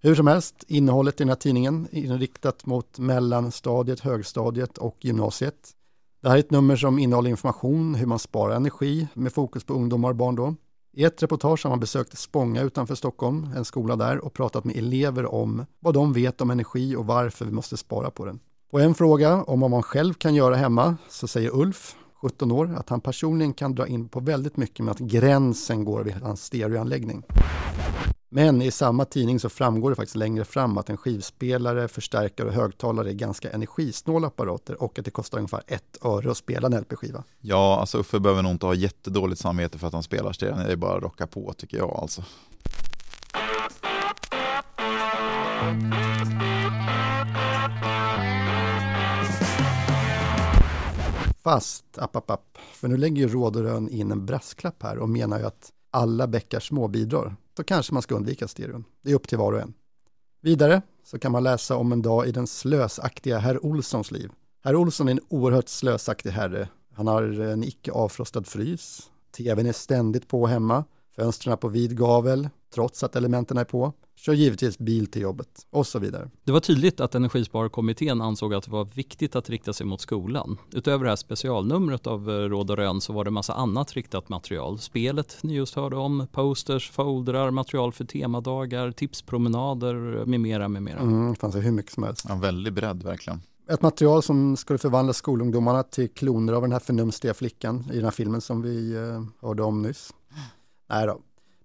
[0.05, 5.71] Hur som helst, innehållet i den här tidningen är inriktat mot mellanstadiet, högstadiet och gymnasiet.
[6.23, 9.75] Det här är ett nummer som innehåller information hur man sparar energi med fokus på
[9.75, 10.55] ungdomar och barn då.
[10.93, 14.77] I ett reportage har man besökt Spånga utanför Stockholm, en skola där, och pratat med
[14.77, 18.41] elever om vad de vet om energi och varför vi måste spara på den.
[18.71, 22.75] På en fråga om vad man själv kan göra hemma så säger Ulf, 17 år,
[22.77, 26.45] att han personligen kan dra in på väldigt mycket med att gränsen går vid hans
[26.45, 27.23] stereoanläggning.
[28.35, 32.55] Men i samma tidning så framgår det faktiskt längre fram att en skivspelare, förstärkare och
[32.55, 36.81] högtalare är ganska energisnåla apparater och att det kostar ungefär ett öre att spela en
[36.81, 37.25] LP-skiva.
[37.41, 40.55] Ja, alltså Uffe behöver nog inte ha jättedåligt samvete för att han spelar stereo.
[40.55, 42.25] Det är bara att rocka på tycker jag alltså.
[51.43, 54.99] Fast, app, app, app, för nu lägger ju Råd och Rön in en brasklapp här
[54.99, 57.37] och menar ju att alla bäckar små bidrar.
[57.55, 58.85] Då kanske man ska undvika stereon.
[59.03, 59.75] Det är upp till var och en.
[60.41, 64.31] Vidare så kan man läsa om en dag i den slösaktiga herr Olssons liv.
[64.65, 66.69] Herr Olsson är en oerhört slösaktig herre.
[66.95, 69.11] Han har en icke avfrostad frys.
[69.37, 70.85] TVn är ständigt på hemma.
[71.17, 73.93] Fönstren på vid gavel, trots att elementen är på.
[74.25, 76.31] Kör givetvis bil till jobbet och så vidare.
[76.45, 80.59] Det var tydligt att Energisparkommittén ansåg att det var viktigt att rikta sig mot skolan.
[80.73, 84.29] Utöver det här specialnumret av eh, Råd och Rön så var det massa annat riktat
[84.29, 84.79] material.
[84.79, 90.99] Spelet ni just hörde om, posters, foldrar, material för temadagar, tipspromenader med mera, med mera.
[90.99, 92.27] Mm, det fanns hur mycket som helst.
[92.29, 93.41] Ja, väldigt bredd verkligen.
[93.69, 98.05] Ett material som skulle förvandla skolungdomarna till kloner av den här förnumstiga flickan i den
[98.05, 100.15] här filmen som vi eh, hörde om nyss.
[100.89, 101.21] Nej då.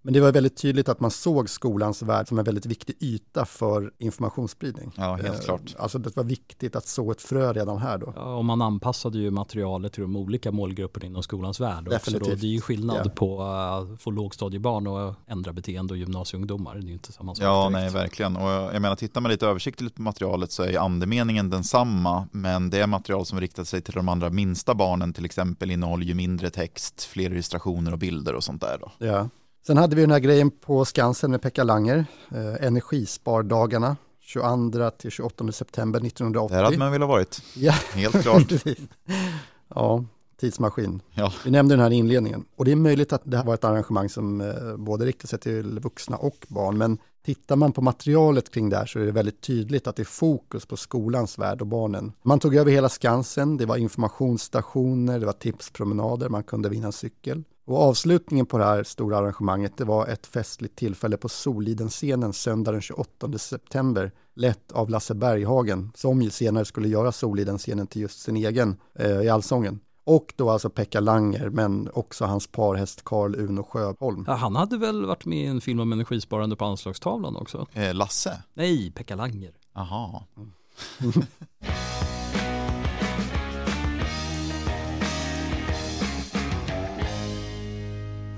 [0.07, 3.45] Men det var väldigt tydligt att man såg skolans värld som en väldigt viktig yta
[3.45, 4.91] för informationsspridning.
[4.95, 5.75] Ja, helt Eh, klart.
[5.79, 8.13] Alltså det var viktigt att så ett frö redan här då.
[8.15, 11.87] Ja, och man anpassade ju materialet till de olika målgrupperna inom skolans värld.
[11.87, 12.19] Också då.
[12.19, 12.41] Definitivt.
[12.41, 13.09] Det är ju skillnad Ja.
[13.09, 16.75] på att få lågstadiebarn och ändra beteende och gymnasieungdomar.
[16.75, 17.45] Det är ju inte samma sak.
[17.45, 17.93] Ja, direkt.
[17.93, 18.37] nej, verkligen.
[18.37, 22.79] Och jag menar, tittar man lite översiktligt på materialet så är andemeningen densamma, men det
[22.79, 26.49] är material som riktar sig till de allra minsta barnen, till exempel innehåller ju mindre
[26.49, 29.05] text, fler illustrationer och bilder och sånt där då.
[29.05, 29.29] Ja.
[29.67, 35.11] Sen hade vi den här grejen på Skansen med Pekka Langer, eh, energispardagarna 22 till
[35.11, 36.55] 28 september 1980.
[36.55, 37.41] Där hade man velat varit.
[37.55, 38.43] Ja, Helt klart.
[39.75, 40.03] Ja,
[40.37, 41.01] tidsmaskin.
[41.13, 41.33] Ja.
[41.45, 44.09] Vi nämnde den här inledningen och det är möjligt att det här var ett arrangemang
[44.09, 48.69] som eh, både riktar sig till vuxna och barn, men tittar man på materialet kring
[48.69, 51.67] det här så är det väldigt tydligt att det är fokus på skolans värld och
[51.67, 52.11] barnen.
[52.21, 56.91] Man tog över hela Skansen, det var informationsstationer, det var tipspromenader, man kunde vinna en
[56.91, 57.43] cykel.
[57.65, 62.71] Och avslutningen på det här stora arrangemanget, det var ett festligt tillfälle på Soliden-scenen söndag
[62.71, 68.19] den 28 september, lett av Lasse Berghagen, som ju senare skulle göra Soliden-scenen till just
[68.19, 69.79] sin egen eh, i Allsången.
[70.07, 74.23] Och då alltså Pekka Langer, men också hans parhäst Carl Uno Sjöholm.
[74.27, 77.67] Ja, han hade väl varit med i en film om energisparande på anslagstavlan också?
[77.73, 78.43] Eh, Lasse?
[78.53, 79.51] Nej, Pekka Langer.
[79.73, 80.23] Aha.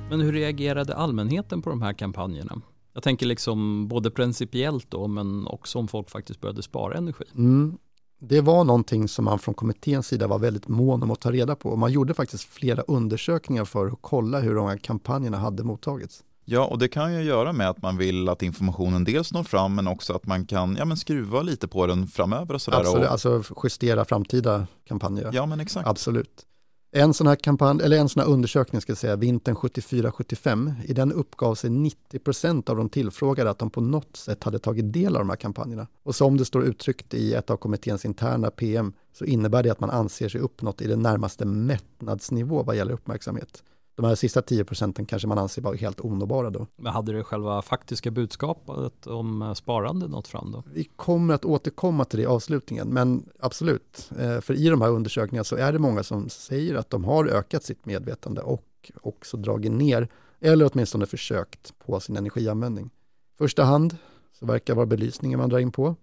[0.09, 2.61] Men hur reagerade allmänheten på de här kampanjerna?
[2.93, 7.25] Jag tänker liksom både principiellt då men också om folk faktiskt började spara energi.
[7.35, 7.77] Mm.
[8.19, 11.55] Det var någonting som man från kommitténs sida var väldigt mån om att ta reda
[11.55, 11.75] på.
[11.75, 16.23] Man gjorde faktiskt flera undersökningar för att kolla hur de här kampanjerna hade mottagits.
[16.45, 19.75] Ja, och det kan ju göra med att man vill att informationen dels når fram
[19.75, 22.79] men också att man kan ja, men skruva lite på den framöver och sådär.
[22.79, 23.11] Absolut, och...
[23.11, 25.29] alltså justera framtida kampanjer.
[25.33, 25.87] Ja, men exakt.
[25.87, 26.45] Absolut.
[26.91, 30.93] En sån här kampanj, eller en sån här undersökning ska jag säga, vintern 74-75, i
[30.93, 35.15] den uppgav sig 90% av de tillfrågade att de på något sätt hade tagit del
[35.15, 35.87] av de här kampanjerna.
[36.03, 39.79] Och som det står uttryckt i ett av kommitténs interna PM så innebär det att
[39.79, 43.63] man anser sig uppnått i det närmaste mättnadsnivå vad gäller uppmärksamhet.
[43.99, 46.67] De här sista 10 procenten kanske man anser vara helt onåbara då.
[46.75, 50.63] Men hade det själva faktiska budskapet om sparande nått fram då?
[50.73, 54.11] Vi kommer att återkomma till det i avslutningen, men absolut.
[54.19, 57.27] Eh, för i de här undersökningarna så är det många som säger att de har
[57.27, 60.07] ökat sitt medvetande och också dragit ner,
[60.39, 62.89] eller åtminstone försökt på sin energianvändning.
[63.37, 63.97] Första hand
[64.39, 65.95] så verkar vara belysningen man drar in på.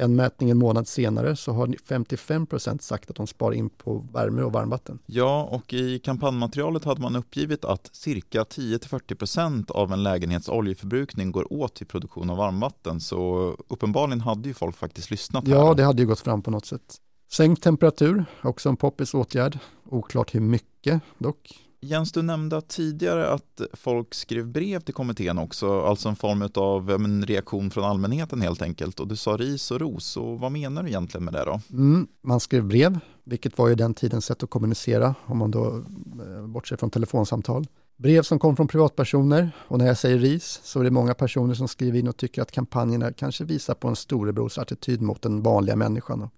[0.00, 4.06] En mätning en månad senare så har 55 procent sagt att de sparar in på
[4.12, 4.98] värme och varmvatten.
[5.06, 11.32] Ja, och i kampanjmaterialet hade man uppgivit att cirka 10-40 procent av en lägenhets oljeförbrukning
[11.32, 13.00] går åt till produktion av varmvatten.
[13.00, 15.48] Så uppenbarligen hade ju folk faktiskt lyssnat.
[15.48, 15.54] Här.
[15.54, 16.96] Ja, det hade ju gått fram på något sätt.
[17.30, 19.58] Sänkt temperatur, också en poppis åtgärd.
[19.90, 21.69] Oklart hur mycket dock.
[21.82, 26.90] Jens, du nämnde tidigare att folk skrev brev till kommittén också, alltså en form av
[26.90, 29.00] en reaktion från allmänheten helt enkelt.
[29.00, 31.60] Och du sa ris och ros, och vad menar du egentligen med det då?
[31.70, 35.66] Mm, man skrev brev, vilket var ju den tidens sätt att kommunicera, om man då
[35.66, 37.66] eh, bortser från telefonsamtal.
[37.96, 41.54] Brev som kom från privatpersoner, och när jag säger ris så är det många personer
[41.54, 45.42] som skriver in och tycker att kampanjerna kanske visar på en storebrors attityd mot den
[45.42, 46.28] vanliga människan.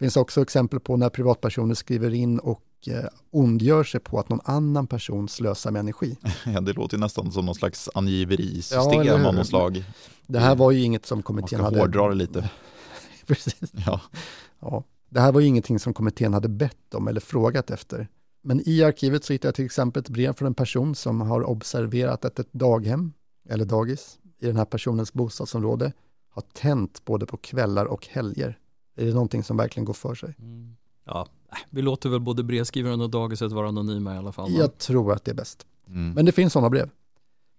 [0.00, 4.28] Det finns också exempel på när privatpersoner skriver in och eh, ondgör sig på att
[4.28, 6.16] någon annan person slösar med energi.
[6.46, 9.84] Ja, det låter nästan som någon slags angiverisystem ja, av något slag.
[10.26, 11.78] Det här var ju inget som kommittén hade...
[11.78, 12.50] Man ska hårdra det lite.
[13.26, 13.72] Precis.
[13.86, 14.00] Ja.
[14.60, 14.84] ja.
[15.08, 18.08] Det här var ju ingenting som kommittén hade bett om eller frågat efter.
[18.42, 21.42] Men i arkivet så hittade jag till exempel ett brev från en person som har
[21.50, 23.12] observerat att ett daghem,
[23.48, 25.92] eller dagis, i den här personens bostadsområde
[26.30, 28.58] har tänt både på kvällar och helger.
[29.00, 30.34] Är det någonting som verkligen går för sig?
[30.38, 30.76] Mm.
[31.04, 34.52] Ja, äh, vi låter väl både brevskrivaren och dagiset vara anonyma i alla fall.
[34.52, 35.66] Jag tror att det är bäst.
[35.86, 36.12] Mm.
[36.12, 36.90] Men det finns sådana brev.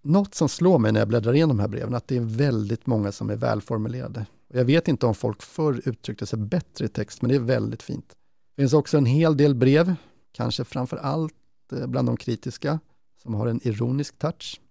[0.03, 2.87] Något som slår mig när jag bläddrar igenom de här breven, att det är väldigt
[2.87, 4.25] många som är välformulerade.
[4.47, 7.83] Jag vet inte om folk förr uttryckte sig bättre i text, men det är väldigt
[7.83, 8.15] fint.
[8.55, 9.95] Det finns också en hel del brev,
[10.31, 11.33] kanske framför allt
[11.71, 12.79] eh, bland de kritiska,
[13.23, 14.61] som har en ironisk touch.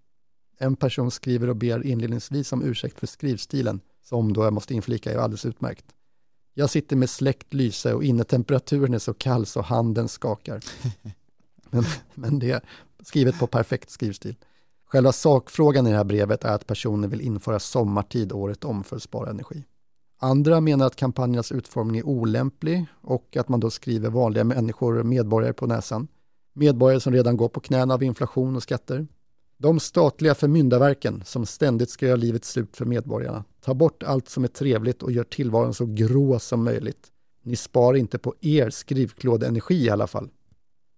[0.59, 5.13] En person skriver och ber inledningsvis om ursäkt för skrivstilen, som då jag måste inflika
[5.13, 5.85] är alldeles utmärkt.
[6.61, 10.61] Jag sitter med släckt lyse och innetemperaturen är så kall så handen skakar.
[11.71, 12.61] Men, men det är
[13.03, 14.37] skrivet på perfekt skrivstil.
[14.85, 18.97] Själva sakfrågan i det här brevet är att personen vill införa sommartid året om för
[18.97, 19.65] att spara energi.
[20.19, 25.53] Andra menar att kampanjernas utformning är olämplig och att man då skriver vanliga människor, medborgare
[25.53, 26.09] på näsan.
[26.55, 29.07] Medborgare som redan går på knäna av inflation och skatter.
[29.63, 33.45] De statliga förmyndarverken som ständigt ska göra livet slut för medborgarna.
[33.65, 37.07] Ta bort allt som är trevligt och gör tillvaron så grå som möjligt.
[37.43, 40.29] Ni spar inte på er skrivklådenergi i alla fall.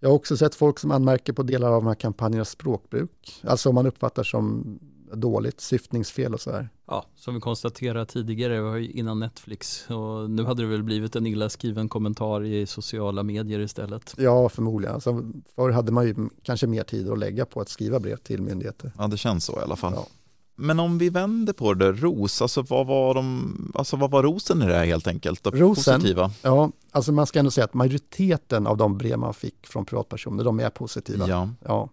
[0.00, 3.40] Jag har också sett folk som anmärker på delar av de här kampanjernas språkbruk.
[3.44, 4.78] Alltså om man uppfattar som
[5.14, 6.68] dåligt, syftningsfel och så här.
[6.86, 11.26] Ja, som vi konstaterade tidigare, var innan Netflix och nu hade det väl blivit en
[11.26, 14.14] illa skriven kommentar i sociala medier istället.
[14.18, 14.94] Ja, förmodligen.
[14.94, 15.22] Alltså,
[15.54, 18.92] förr hade man ju kanske mer tid att lägga på att skriva brev till myndigheter.
[18.98, 19.92] Ja, det känns så i alla fall.
[19.96, 20.06] Ja.
[20.54, 24.62] Men om vi vänder på det, ros, alltså vad var, de, alltså vad var rosen
[24.62, 25.46] i det här helt enkelt?
[25.46, 26.30] Rosen, positiva?
[26.42, 30.44] ja, alltså man ska ändå säga att majoriteten av de brev man fick från privatpersoner,
[30.44, 31.28] de är positiva.
[31.28, 31.48] Ja.
[31.64, 31.88] Ja.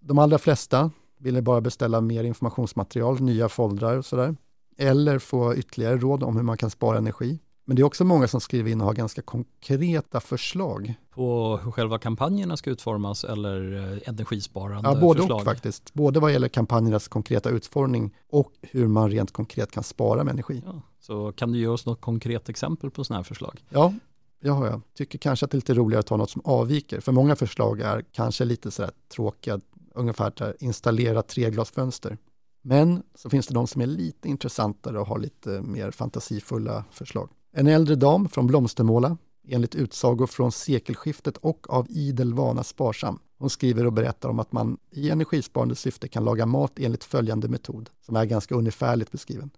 [0.00, 0.90] De allra flesta
[1.24, 4.36] ville bara beställa mer informationsmaterial, nya foldrar och sådär.
[4.76, 7.38] Eller få ytterligare råd om hur man kan spara energi.
[7.64, 10.94] Men det är också många som skriver in och har ganska konkreta förslag.
[11.10, 15.38] På hur själva kampanjerna ska utformas eller eh, energisparande ja, både förslag?
[15.38, 15.94] och faktiskt.
[15.94, 20.62] Både vad gäller kampanjernas konkreta utformning och hur man rent konkret kan spara med energi.
[20.66, 23.64] Ja, så kan du ge oss något konkret exempel på sådana här förslag?
[23.68, 23.94] Ja,
[24.42, 24.80] det har jag.
[24.96, 27.00] Tycker kanske att det är lite roligare att ta något som avviker.
[27.00, 29.60] För många förslag är kanske lite sådär tråkiga,
[29.94, 32.18] ungefär där installera treglasfönster.
[32.62, 37.30] Men så finns det de som är lite intressantare och har lite mer fantasifulla förslag.
[37.52, 39.16] En äldre dam från Blomstermåla,
[39.48, 43.18] enligt utsagor från sekelskiftet och av idel vana sparsam.
[43.38, 47.48] Hon skriver och berättar om att man i energisparande syfte kan laga mat enligt följande
[47.48, 49.50] metod, som är ganska ungefärligt beskriven.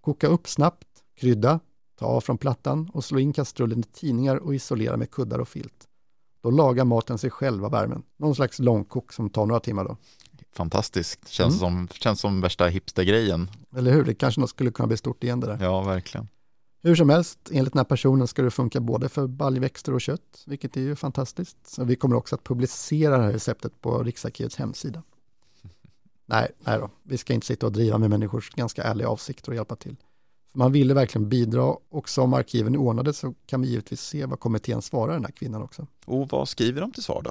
[0.00, 1.60] Koka upp snabbt, krydda,
[1.98, 5.48] ta av från plattan och slå in kastrullen i tidningar och isolera med kuddar och
[5.48, 5.88] filt.
[6.42, 8.02] Då lagar maten sig själv av värmen.
[8.16, 9.96] Någon slags långkok som tar några timmar då.
[10.52, 11.28] fantastiskt.
[11.28, 11.88] Känns, Mm.
[11.88, 13.50] som, känns som värsta hipstergrejen.
[13.76, 14.04] Eller hur?
[14.04, 15.58] Det kanske något skulle kunna bli stort igen det där.
[15.64, 16.28] Ja, verkligen.
[16.82, 20.42] Hur som helst, enligt den här personen ska det funka både för baljväxter och kött,
[20.46, 21.56] vilket är ju fantastiskt.
[21.66, 25.02] Så vi kommer också att publicera det här receptet på Riksarkivets hemsida.
[26.26, 29.56] Nej, nej då, vi ska inte sitta och driva med människors ganska ärliga avsikter och
[29.56, 29.96] hjälpa till.
[30.52, 34.40] Man ville verkligen bidra och som arkiven är ordnade så kan vi givetvis se vad
[34.40, 35.86] kommittén svarar den här kvinnan också.
[36.06, 37.30] Och vad skriver de till svar då?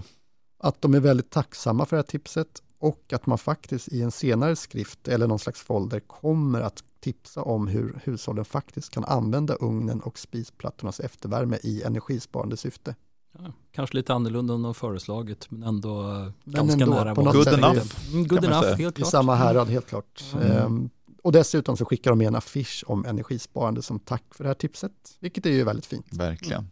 [0.60, 4.12] Att de är väldigt tacksamma för det här tipset och att man faktiskt i en
[4.12, 9.54] senare skrift eller någon slags folder kommer att tipsa om hur hushållen faktiskt kan använda
[9.56, 12.96] ugnen och spisplattornas eftervärme i energisparande syfte.
[13.40, 16.04] Ja, kanske lite annorlunda än de föreslagit men ändå
[16.44, 17.16] Men ganska ändå, nära.
[17.16, 17.80] på något Good sätt enough,
[18.14, 18.76] Mm, Good enough, säga.
[18.76, 19.12] helt I klart.
[19.12, 20.24] samma härad, helt klart.
[20.34, 20.52] Mm.
[20.52, 20.90] Ehm,
[21.24, 24.56] och dessutom så skickar de med en affisch om energisparande som tack för det här
[24.56, 26.08] tipset, vilket är ju väldigt fint.
[26.12, 26.68] Verkligen.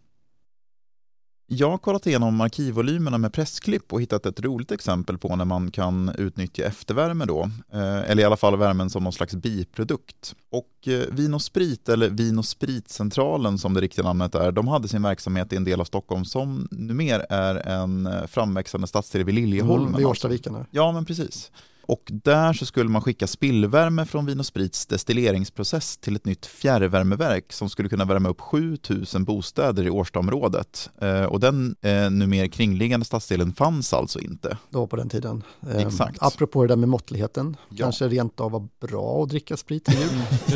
[1.49, 5.71] Jag har kollat igenom arkivvolymerna med pressklipp och hittat ett roligt exempel på när man
[5.71, 10.35] kan utnyttja eftervärme då, eh, eller i alla fall värmen som någon slags biprodukt.
[10.51, 14.67] Och eh, Vin och Sprit, eller Vin och Spritcentralen som det riktiga namnet är, de
[14.67, 19.23] hade sin verksamhet i en del av Stockholm som numera är en eh, framväxande stadsdel
[19.23, 19.87] vid Liljeholmen.
[19.87, 20.27] Mm, vid alltså.
[20.27, 20.65] Årstaviken.
[20.71, 21.51] Ja, men precis.
[21.87, 26.45] Och där så skulle man skicka spillvärme från Vin och Sprits destilleringsprocess till ett nytt
[26.45, 30.89] fjärrvärmeverk som skulle kunna värma upp 7000 bostäder i Årstaområdet.
[31.01, 34.57] Eh, och den eh, numera kringliggande stadsdelen fanns alltså inte.
[34.69, 35.43] Då på den tiden.
[35.71, 36.17] Ehm, Exakt.
[36.23, 37.83] Apropå det där med måttligheten, Ja.
[37.85, 40.09] kanske rent av var bra att dricka sprit till jul.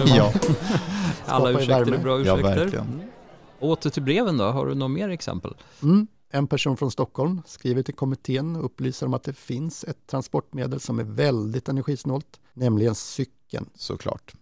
[0.15, 0.33] Ja,
[1.25, 2.55] Alla ursäkter är bra ja ursäkter.
[2.59, 2.85] verkligen.
[2.87, 2.99] Mm.
[3.59, 5.53] Åter till breven då, har du några mer exempel?
[5.83, 6.07] Mm.
[6.33, 10.79] En person från Stockholm skriver till kommittén och upplyser om att det finns ett transportmedel
[10.79, 13.69] som är väldigt energisnålt, nämligen cykeln.
[13.75, 14.33] Såklart.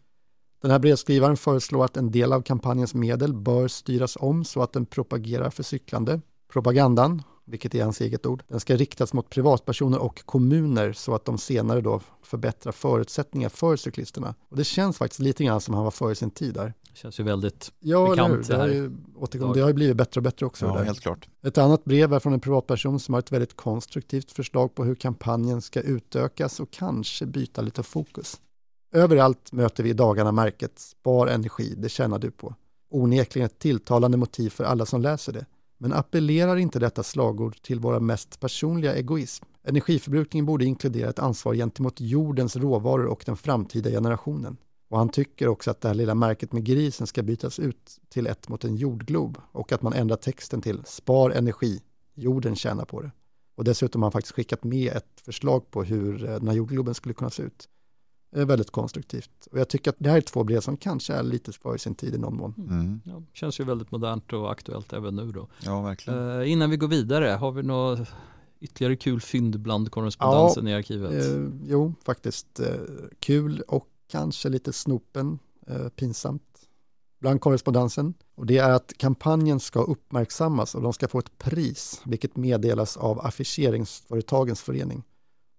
[0.61, 4.73] Den här brevskrivaren föreslår att en del av kampanjens medel bör styras om så att
[4.73, 6.21] den propagerar för cyklande.
[6.51, 11.25] Propagandan, vilket är hans eget ord, den ska riktas mot privatpersoner och kommuner så att
[11.25, 14.35] de senare då förbättrar förutsättningar för cyklisterna.
[14.49, 16.73] Och det känns faktiskt lite grann som han var före sin tid där.
[16.91, 18.75] Det känns ju väldigt Ja, bekant Det det har, här.
[18.75, 20.65] ju, återkom, det har ju blivit bättre och bättre också.
[20.65, 21.27] Ja, helt klart.
[21.43, 24.95] Ett annat brev är från en privatperson som har ett väldigt konstruktivt förslag på hur
[24.95, 28.41] kampanjen ska utökas och kanske byta lite fokus.
[28.93, 32.55] Överallt möter vi i dagarna märket Spar energi, det tjänar du på.
[32.89, 35.45] Onekligen ett tilltalande motiv för alla som läser det.
[35.77, 39.45] Men appellerar inte detta slagord till våra mest personliga egoism?
[39.63, 44.57] Energiförbrukningen borde inkludera ett ansvar gentemot jordens råvaror och den framtida generationen.
[44.89, 48.27] Och han tycker också att det här lilla märket med grisen ska bytas ut till
[48.27, 51.81] ett mot en jordglob och att man ändrar texten till Spar energi,
[52.13, 53.11] jorden tjänar på det.
[53.55, 56.93] Och dessutom har han faktiskt skickat med ett förslag på hur eh, den här jordgloben
[56.93, 57.69] skulle kunna se ut.
[58.31, 59.47] Det är väldigt konstruktivt.
[59.51, 61.95] Och jag tycker att det här är två brev som kanske är lite för sin
[61.95, 62.53] tid i någon mån.
[62.57, 63.01] Mm.
[63.05, 65.47] Ja, känns ju väldigt modernt och aktuellt även nu då.
[65.63, 66.39] Ja, verkligen.
[66.39, 68.07] Eh, innan vi går vidare, har vi något
[68.59, 71.25] ytterligare kul fynd bland korrespondensen i arkivet?
[71.25, 72.75] Eh, jo, faktiskt eh,
[73.19, 76.43] kul och kanske lite snopen, eh, pinsamt
[77.19, 78.13] bland korrespondensen.
[78.35, 82.97] Och det är att kampanjen ska uppmärksammas och de ska få ett pris, vilket meddelas
[82.97, 85.03] av affischeringsföretagens förening.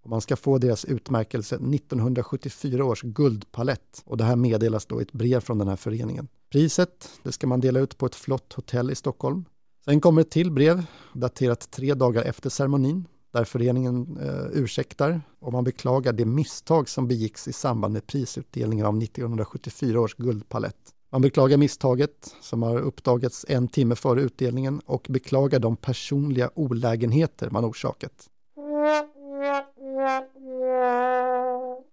[0.03, 5.03] Och man ska få deras utmärkelse 1974 års guldpalett och det här meddelas då i
[5.03, 6.29] ett brev från den här föreningen.
[6.51, 9.45] Priset, det ska man dela ut på ett flott hotell i Stockholm.
[9.85, 15.53] Sen kommer ett till brev daterat tre dagar efter ceremonin där föreningen eh, ursäktar och
[15.53, 20.95] man beklagar det misstag som begicks i samband med prisutdelningen av 1974 års guldpalett.
[21.13, 27.51] Man beklagar misstaget som har uppdagats en timme före utdelningen och beklagar de personliga olägenheter
[27.51, 28.29] man orsakat.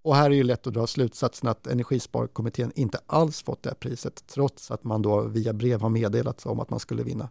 [0.04, 3.76] Och här är ju lätt att dra slutsatsen att Energisparkommittén inte alls fått det här
[3.76, 7.30] priset trots att man då via brev har meddelat om att man skulle vinna.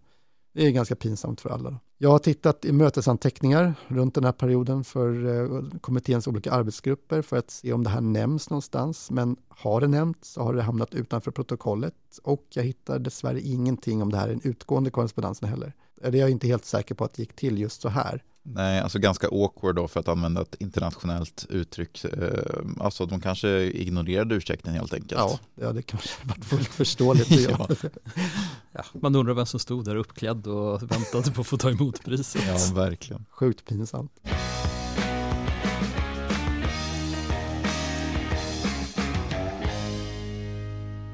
[0.56, 1.80] Det är ganska pinsamt för alla.
[1.98, 7.36] Jag har tittat i mötesanteckningar runt den här perioden för eh, kommitténs olika arbetsgrupper för
[7.36, 9.10] att se om det här nämns någonstans.
[9.10, 14.02] Men har det nämnts så har det hamnat utanför protokollet och jag hittar dessvärre ingenting
[14.02, 15.72] om det här i den utgående korrespondensen heller.
[16.02, 18.22] Eller jag är inte helt säker på att det gick till just så här.
[18.54, 22.04] Nej, alltså ganska awkward då för att använda ett internationellt uttryck.
[22.04, 22.10] Eh,
[22.80, 25.20] Alltså de kanske ignorerade ursäkten helt enkelt.
[25.20, 27.30] Ja, ja det kanske varit fullt förståeligt.
[27.30, 27.66] göra.
[28.72, 32.04] Ja, man undrar vem som stod där uppklädd och väntade på att få ta emot
[32.04, 32.42] priset.
[32.46, 33.24] Ja, verkligen.
[33.30, 34.12] Sjukt pinsamt.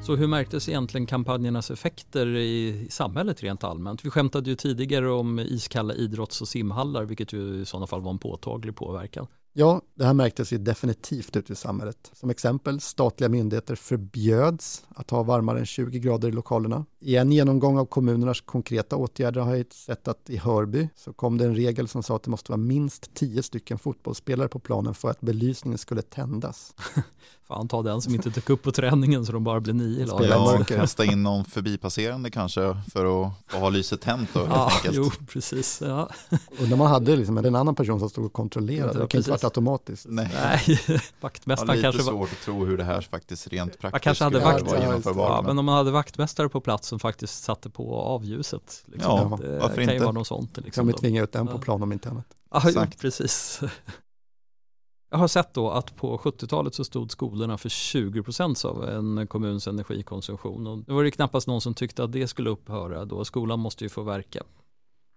[0.03, 4.05] Så hur märktes egentligen kampanjernas effekter i samhället rent allmänt?
[4.05, 8.11] Vi skämtade ju tidigare om iskalla idrotts och simhallar, vilket ju i sådana fall var
[8.11, 9.27] en påtaglig påverkan.
[9.53, 12.11] Ja, det här märktes ju definitivt ute i samhället.
[12.13, 16.85] Som exempel, statliga myndigheter förbjöds att ha varmare än 20 grader i lokalerna.
[17.05, 21.39] I en genomgång av kommunernas konkreta åtgärder har jag sett att i Hörby så kom
[21.39, 24.95] det en regel som sa att det måste vara minst tio stycken fotbollsspelare på planen
[24.95, 26.75] för att belysningen skulle tändas.
[27.49, 30.07] Fan ta den som inte dök upp på träningen så de bara blir nio i
[30.07, 30.31] laget.
[30.31, 34.29] Ja, kasta in någon förbipasserande kanske för att, ha lyset tänt.
[34.35, 35.81] Då, ja, jo, precis.
[35.81, 36.11] Ja.
[36.31, 39.31] Och när man hade liksom en annan person som stod och kontrollerade, det kan inte
[39.31, 40.07] varit automatiskt.
[40.09, 41.01] Nej, Nej.
[41.21, 42.13] vaktmästaren ja, kanske var...
[42.13, 45.17] svårt att tro hur det här faktiskt rent praktiskt man kanske hade vakt...
[45.17, 48.85] ja, men om man hade vaktmästare på plats som faktiskt satte på avljuset.
[48.87, 49.13] Liksom.
[49.13, 49.95] Ja, det varför kan inte?
[49.95, 50.57] ju vara något sånt.
[50.57, 52.27] Liksom, kan vi tvinga ut den på plan om inte annat.
[52.51, 53.61] Ja, ja, precis.
[55.11, 59.67] Jag har sett då att på 70-talet så stod skolorna för 20% av en kommuns
[59.69, 63.61] energikonsumtion och det var det knappast någon som tyckte att det skulle upphöra då skolan
[63.61, 64.43] måste ju få verka.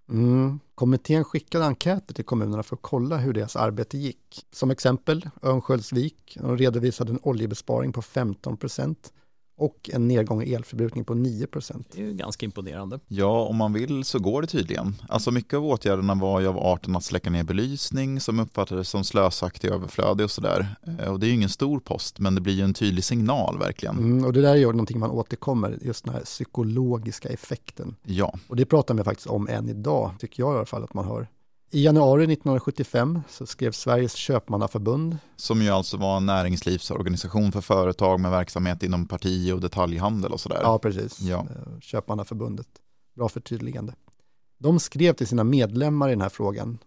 [0.10, 0.60] Mm.
[0.76, 4.46] Kommittén skickade enkäter till kommunerna för att kolla hur deras arbete gick.
[4.52, 8.58] Som exempel Örnsköldsvik redovisade en oljebesparing på 15
[9.58, 12.99] och en nedgång i elförbrukning på 9% Det är ju ganska imponerande.
[13.08, 14.95] Ja, om man vill så går det tydligen.
[15.10, 19.03] Alltså mycket av åtgärderna var ju av arten att släcka ner belysning som uppfattades som
[19.03, 20.76] slösaktig, överflödig och sådär.
[20.99, 23.60] Eh, och det är ju ingen stor post, men det blir ju en tydlig signal
[23.60, 23.97] verkligen.
[23.97, 27.95] Mm, och det där är ju någonting man återkommer, just den här psykologiska effekten.
[28.03, 28.34] Ja.
[28.47, 31.06] Och det pratar man faktiskt om än idag, tycker jag i alla fall att man
[31.06, 31.28] hör.
[31.72, 35.18] I januari 1975 så skrev Sveriges köpmannaförbund.
[35.36, 40.39] Som ju alltså var en näringslivsorganisation för företag med verksamhet inom parti och detaljhandel och
[40.39, 40.59] sådär.
[40.61, 41.22] Ja, precis.
[41.22, 41.47] Ja.
[41.82, 42.68] Köpmannaförbundet.
[43.16, 43.93] Bra förtydligande.
[44.57, 46.78] De skrev till sina medlemmar i den här frågan.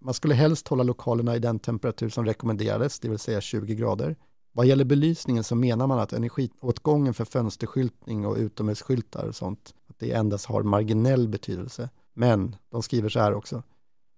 [0.00, 4.16] Man skulle helst hålla lokalerna i den temperatur som rekommenderades, det vill säga 20 grader.
[4.52, 9.98] Vad gäller belysningen så menar man att energiåtgången för fönsterskyltning och utomhusskyltar och sånt, att
[9.98, 11.90] det endast har marginell betydelse.
[12.14, 13.62] Men de skriver så här också.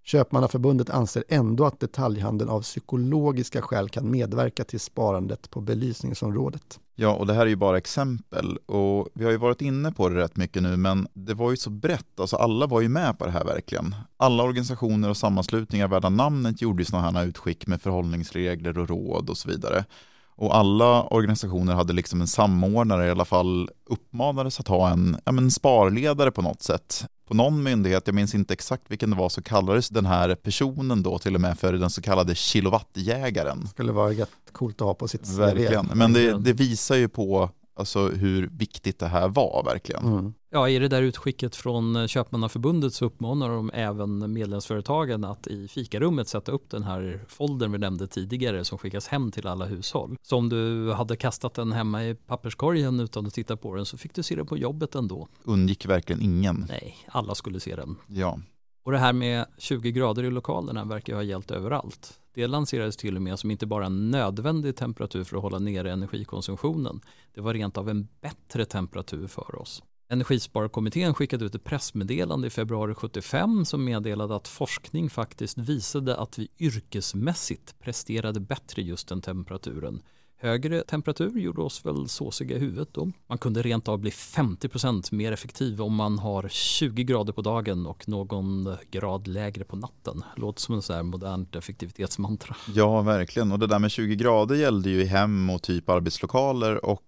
[0.04, 6.80] Köpmannaförbundet anser ändå att detaljhandeln av psykologiska skäl kan medverka till sparandet på belysningsområdet.
[7.00, 10.08] Ja, och det här är ju bara exempel och vi har ju varit inne på
[10.08, 13.18] det rätt mycket nu, men det var ju så brett, alltså alla var ju med
[13.18, 13.94] på det här verkligen.
[14.16, 19.30] Alla organisationer och sammanslutningar värda namnet gjorde ju sådana här utskick med förhållningsregler och råd
[19.30, 19.84] och så vidare.
[20.38, 25.32] Och alla organisationer hade liksom en samordnare, i alla fall uppmanades att ha en ja,
[25.32, 27.06] men sparledare på något sätt.
[27.28, 31.02] På någon myndighet, jag minns inte exakt vilken det var, så kallades den här personen
[31.02, 33.66] då till och med för den så kallade kilowattjägaren.
[33.66, 35.38] Skulle vara jätte coolt att ha på sitt CV.
[35.38, 40.06] Verkligen, men det, det visar ju på alltså hur viktigt det här var verkligen.
[40.06, 40.34] Mm.
[40.50, 46.28] Ja, i det där utskicket från Köpmannaförbundet så uppmanar de även medlemsföretagen att i fikarummet
[46.28, 50.16] sätta upp den här foldern vi nämnde tidigare som skickas hem till alla hushåll.
[50.22, 53.98] Så om du hade kastat den hemma i papperskorgen utan att titta på den så
[53.98, 55.28] fick du se den på jobbet ändå.
[55.44, 56.66] Undgick verkligen ingen.
[56.68, 57.96] Nej, alla skulle se den.
[58.06, 58.38] Ja.
[58.82, 62.20] Och det här med 20 grader i lokalerna verkar ju ha gällt överallt.
[62.38, 65.92] Det lanserades till och med som inte bara en nödvändig temperatur för att hålla nere
[65.92, 67.00] energikonsumtionen.
[67.34, 69.82] Det var rent av en bättre temperatur för oss.
[70.08, 76.38] Energisparkommittén skickade ut ett pressmeddelande i februari 75 som meddelade att forskning faktiskt visade att
[76.38, 80.02] vi yrkesmässigt presterade bättre just den temperaturen.
[80.40, 83.10] Högre temperatur gjorde oss väl såsiga i huvudet då.
[83.26, 87.86] Man kunde rent av bli 50% mer effektiv om man har 20 grader på dagen
[87.86, 90.22] och någon grad lägre på natten.
[90.36, 92.56] Låter som en sån här modernt effektivitetsmantra.
[92.74, 93.52] Ja, verkligen.
[93.52, 97.02] Och det där med 20 grader gällde ju i hem och typ arbetslokaler och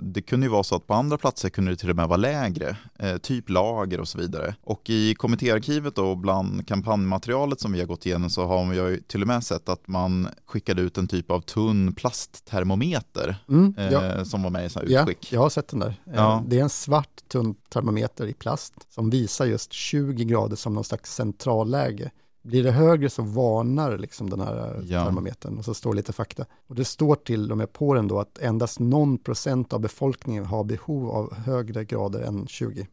[0.00, 2.16] det kunde ju vara så att på andra platser kunde det till och med vara
[2.16, 2.76] lägre,
[3.22, 4.54] typ lager och så vidare.
[4.62, 9.00] Och i kommittéarkivet då, bland kampanjmaterialet som vi har gått igenom så har jag ju
[9.00, 14.24] till och med sett att man skickade ut en typ av tunn plasttermometer mm, ja.
[14.24, 15.32] som var med i sådana utskick.
[15.32, 15.94] Ja, jag har sett den där.
[16.14, 16.44] Ja.
[16.46, 20.84] Det är en svart tunn termometer i plast som visar just 20 grader som någon
[20.84, 22.10] slags centralläge.
[22.46, 25.04] Blir det högre så varnar liksom den här Ja.
[25.04, 26.46] termometern och så står lite fakta.
[26.66, 30.44] Och det står till och med på den då att endast någon procent av befolkningen
[30.44, 32.86] har behov av högre grader än 20.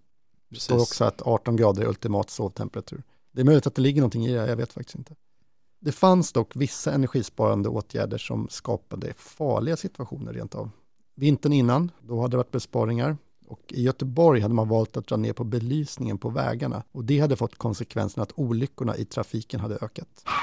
[0.49, 3.04] Det står också att 18 grader är ultimat sovtemperatur.
[3.32, 5.16] Det är möjligt att det ligger någonting i det, jag vet faktiskt inte.
[5.80, 10.70] Det fanns dock vissa energisparande åtgärder som skapade farliga situationer rent av.
[11.16, 13.18] Vintern innan, då hade det varit besparingar.
[13.48, 16.84] Och i Göteborg hade man valt att dra ner på belysningen på vägarna.
[16.91, 20.08] Och det hade fått konsekvensen att olyckorna i trafiken hade ökat.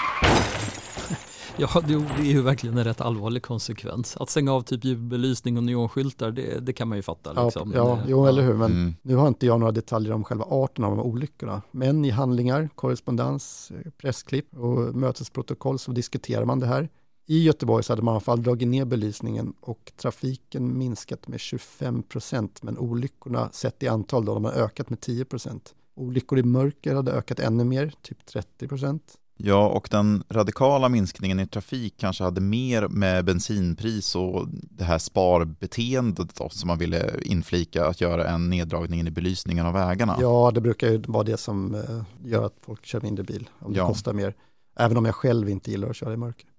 [1.56, 4.16] Ja, det är ju verkligen en rätt allvarlig konsekvens.
[4.16, 7.32] Att stänga av typ ljudbelysning och neonskyltar, det, det kan man ju fatta.
[7.36, 7.72] Ja, Liksom.
[7.74, 8.54] ja Men, jo, eller hur.
[8.54, 8.94] Men Mm.
[9.02, 11.62] nu har inte jag några detaljer om själva arten av de här olyckorna.
[11.70, 16.88] Men i handlingar, korrespondens, eh, pressklipp och mötesprotokoll så diskuterar man det här.
[17.30, 21.40] I Göteborg så hade man i alla fall dragit ner belysningen och trafiken minskat med
[21.40, 22.62] 25 procent.
[22.62, 25.74] Men olyckorna sett i antal då, de har ökat med 10 procent.
[25.94, 29.02] Olyckor i mörker hade ökat ännu mer, typ 30 procent.
[29.36, 34.98] Ja, och den radikala minskningen i trafik kanske hade mer med bensinpris och det här
[34.98, 40.16] sparbeteendet då, som man ville inflika att göra en neddragning i belysningen av vägarna.
[40.20, 43.72] Ja, det brukar ju vara det som eh, gör att folk kör mindre bil, om
[43.72, 43.86] det Ja.
[43.88, 44.34] kostar mer.
[44.76, 46.49] Även om jag själv inte gillar att köra i mörker.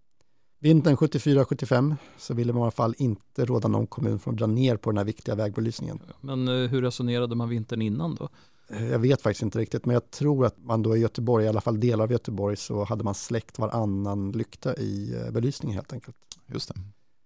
[0.64, 4.47] Vintern 74-75 så ville man i alla fall inte råda någon kommun från att dra
[4.47, 5.99] ner på den här viktiga vägbelysningen.
[6.22, 8.30] Men eh, hur resonerade man vintern innan då?
[8.68, 11.62] Jag vet faktiskt inte riktigt, men jag tror att man då i Göteborg, i alla
[11.62, 16.18] fall delar av Göteborg, så hade man släckt varannan lykta i eh, belysningen helt enkelt.
[16.47, 16.76] Just det.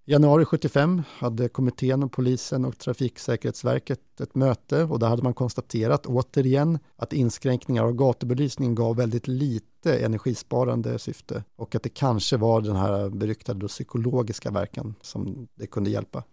[0.08, 6.06] Januari 75 hade kommittén och polisen och Trafiksäkerhetsverket ett möte och där hade man konstaterat
[6.06, 12.62] återigen att inskränkningar av gatubelysning gav väldigt lite energisparande syfte och att det kanske var
[12.62, 16.24] den här beryktade då psykologiska verkan som det kunde hjälpa.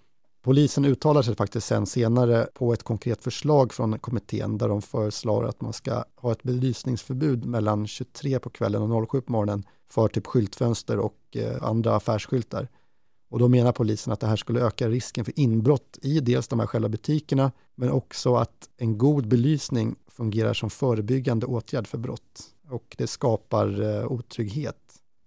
[0.43, 5.45] Polisen uttalar sig faktiskt sen senare på ett konkret förslag från kommittén där de föreslår
[5.45, 10.09] att man ska ha ett belysningsförbud mellan 23 på kvällen och 07 på morgonen för
[10.09, 12.69] typ skyltfönster och eh, andra affärsskyltar.
[13.33, 16.61] Och då menar polisen att det här skulle öka risken för inbrott i dels de
[16.61, 22.43] här själva butikerna men också att en god belysning fungerar som förebyggande åtgärd för brott.
[22.69, 24.77] Och det skapar eh, otrygghet.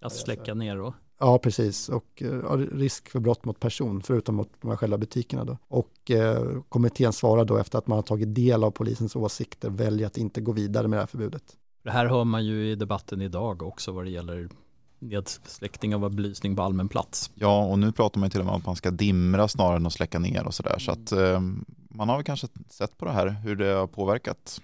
[0.00, 0.94] Att släcka ner då?
[1.18, 1.88] Ja, precis.
[1.88, 5.44] Och eh, risk för brott mot person, förutom mot de här själva butikerna.
[5.44, 5.58] Då.
[5.68, 10.06] Och eh, kommittén svarar då efter att man har tagit del av polisens åsikter, väljer
[10.06, 11.56] att inte gå vidare med det här förbudet.
[11.84, 14.48] Det här hör man ju i debatten idag också vad det gäller
[14.98, 17.30] nedsläckning av belysning på allmän plats.
[17.34, 19.76] Ja, och nu pratar man ju till och med om att man ska dimra snarare
[19.76, 20.78] än att släcka ner och sådär.
[20.78, 21.40] Så att eh,
[21.88, 24.60] man har väl kanske sett på det här, hur det har påverkat.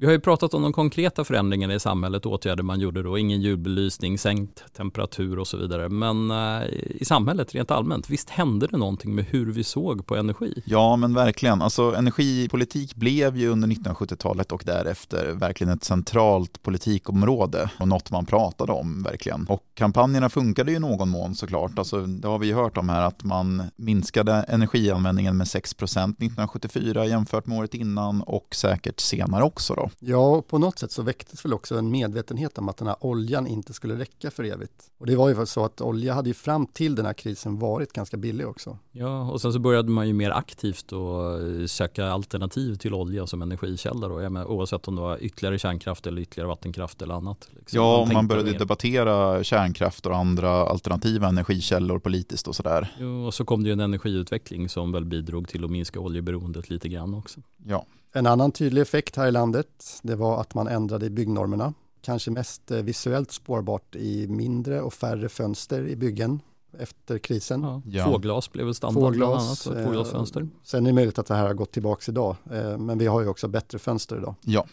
[0.00, 3.40] Vi har ju pratat om de konkreta förändringarna i samhället, åtgärder man gjorde då, ingen
[3.40, 5.88] julbelysning, sänkt temperatur och så vidare.
[5.88, 6.68] Men eh,
[7.00, 10.62] i samhället rent allmänt, visst hände det någonting med hur vi såg på energi?
[10.64, 11.62] Ja, men verkligen.
[11.62, 18.26] Alltså, energipolitik blev ju under 1970-talet och därefter verkligen ett centralt politikområde och något man
[18.26, 19.46] pratade om verkligen.
[19.48, 21.78] Och kampanjerna funkade ju i någon mån såklart.
[21.78, 27.06] Alltså, det har vi ju hört om här att man minskade energianvändningen med 6% 1974
[27.06, 29.87] jämfört med året innan och säkert senare också då.
[29.98, 32.96] Ja, och på något sätt så väcktes väl också en medvetenhet om att den här
[33.00, 34.90] oljan inte skulle räcka för evigt.
[34.98, 37.92] Och det var ju så att olja hade ju fram till den här krisen varit
[37.92, 38.78] ganska billig också.
[38.92, 43.26] Ja, och sen så började man ju mer aktivt att eh, söka alternativ till olja
[43.26, 47.48] som energikälla då, menar, oavsett om det var ytterligare kärnkraft eller ytterligare vattenkraft eller annat.
[47.56, 47.76] liksom.
[47.76, 48.58] Ja, man, tänkte började mer.
[48.58, 52.96] debattera kärnkraft och andra alternativa energikällor politiskt och sådär.
[52.98, 56.70] Jo, och så kom det ju en energiutveckling som väl bidrog till att minska oljeberoendet
[56.70, 57.40] lite grann också.
[57.66, 57.86] Ja.
[58.18, 61.74] En annan tydlig effekt här i landet, det var att man ändrade i byggnormerna.
[62.02, 66.40] Kanske mest eh, visuellt spårbart i mindre och färre fönster i byggen
[66.78, 67.62] efter krisen.
[67.62, 67.82] Ja.
[67.86, 68.04] Ja.
[68.04, 70.48] Tvåglas blev väl standard bland annat, eh, tvåglasfönster.
[70.64, 73.20] Sen är det möjligt att det här har gått tillbaka idag, eh, men vi har
[73.20, 74.34] ju också bättre fönster idag.
[74.40, 74.66] Ja.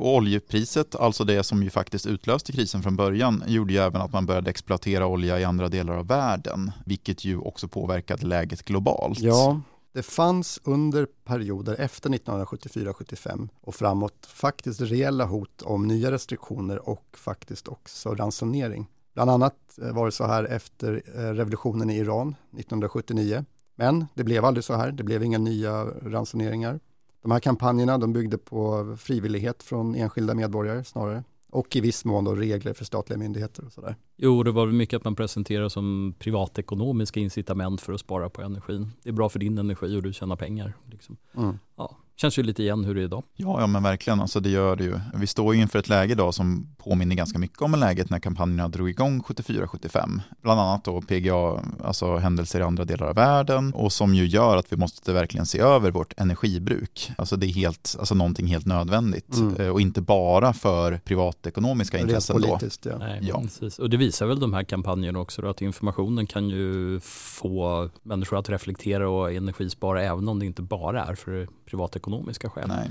[0.00, 4.12] Och oljepriset, alltså det som ju faktiskt utlöste krisen från början, gjorde ju även att
[4.12, 9.18] man började exploatera olja i andra delar av världen, vilket ju också påverkade läget globalt.
[9.18, 9.60] Ja,
[9.92, 17.04] det fanns under perioder efter 1974-75 och framåt faktiskt reella hot om nya restriktioner och
[17.18, 18.86] faktiskt också ransonering.
[19.14, 23.44] Bland annat eh, var det så här efter eh, revolutionen i Iran 1979.
[23.74, 26.80] Men det blev aldrig så här, det blev inga nya ransoneringar.
[27.22, 32.24] De här kampanjerna de byggde på frivillighet från enskilda medborgare snarare och i viss mån
[32.24, 33.96] då regler för statliga myndigheter och sådär.
[34.16, 38.42] Jo, det var väl mycket att man presenterar som privatekonomiska incitament för att spara på
[38.42, 38.90] energin.
[39.02, 40.76] Det är bra för din energi och du tjänar pengar.
[40.90, 41.16] Liksom.
[41.36, 41.58] Mm.
[41.76, 43.24] Ja, känns ju lite igen hur det är idag.
[43.36, 44.20] Ja, ja, men verkligen.
[44.20, 45.00] Alltså det gör det ju.
[45.14, 48.68] Vi står ju inför ett läge idag som påminner ganska mycket om läget när kampanjerna
[48.68, 50.20] drog igång 74-75.
[50.42, 54.56] Bland annat då PGA, alltså händelser i andra delar av världen och som ju gör
[54.56, 57.10] att vi måste verkligen se över vårt energibruk.
[57.18, 59.56] Alltså det är helt, alltså någonting helt nödvändigt Mm.
[59.56, 62.48] Eh, och inte bara för privatekonomiska Rent intressen då.
[62.48, 62.98] politiskt, ja.
[62.98, 63.40] Nej, Ja.
[63.40, 63.78] precis.
[63.78, 68.38] Och det visar väl de här kampanjerna också då, att informationen kan ju få människor
[68.38, 72.68] att reflektera och energispara även om det inte bara är för privatekonomiska skäl.
[72.68, 72.90] Nej.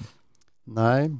[0.63, 1.17] Nej,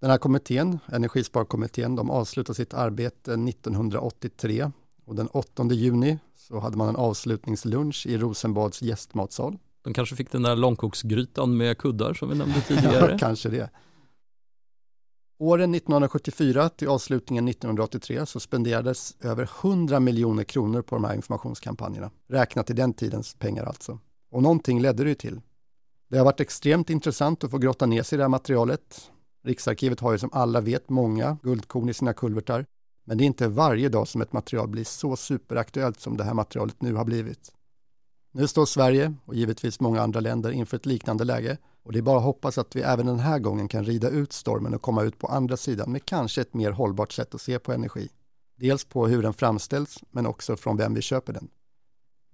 [0.00, 4.70] den här kommittén, Energisparkommittén, de avslutade sitt arbete 1983
[5.04, 9.58] och den 8 juni så hade man en avslutningslunch i Rosenbads gästmatsal.
[9.82, 13.18] De kanske fick den där långkoksgrytan med kuddar som vi nämnde tidigare.
[13.18, 13.70] Kanske det.
[15.38, 22.10] Åren 1974 till avslutningen 1983 så spenderades över 100 miljoner kronor på de här informationskampanjerna,
[22.28, 23.98] räknat i den tidens pengar alltså.
[24.30, 25.40] Och någonting ledde det ju till.
[26.08, 29.10] Det har varit extremt intressant att få grotta ner sig i det här materialet.
[29.44, 32.66] Riksarkivet har ju som alla vet många guldkorn i sina kulvertar,
[33.04, 36.34] men det är inte varje dag som ett material blir så superaktuellt som det här
[36.34, 37.52] materialet nu har blivit.
[38.32, 42.02] Nu står Sverige och givetvis många andra länder inför ett liknande läge och det är
[42.02, 45.02] bara att hoppas att vi även den här gången kan rida ut stormen och komma
[45.02, 48.08] ut på andra sidan med kanske ett mer hållbart sätt att se på energi.
[48.56, 51.48] Dels på hur den framställs men också från vem vi köper den.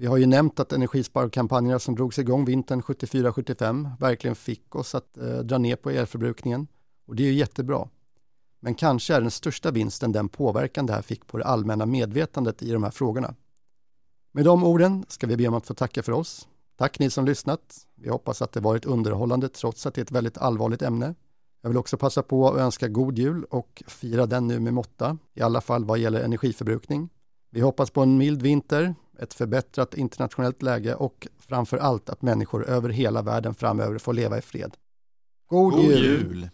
[0.02, 5.18] Vi har ju nämnt att energisparkampanjerna som drogs igång vintern 74-75 verkligen fick oss att
[5.18, 6.66] eh, dra ner på elförbrukningen
[7.06, 7.88] och det är ju jättebra.
[8.60, 12.62] Men kanske är den största vinsten den påverkan det här fick på det allmänna medvetandet
[12.62, 13.34] i de här frågorna.
[14.32, 16.48] Med de orden ska vi be om att få tacka för oss.
[16.76, 17.86] Tack ni som lyssnat.
[17.94, 21.14] Vi hoppas att det varit underhållande trots att det är ett väldigt allvarligt ämne.
[21.60, 25.18] Jag vill också passa på att önska god jul och fira den nu med måtta,
[25.34, 27.08] i alla fall vad gäller energiförbrukning.
[27.50, 32.68] Vi hoppas på en mild vinter, ett förbättrat internationellt läge och framför allt att människor
[32.68, 34.76] över hela världen framöver får leva i fred.
[35.46, 36.02] God, God jul!
[36.02, 36.50] jul.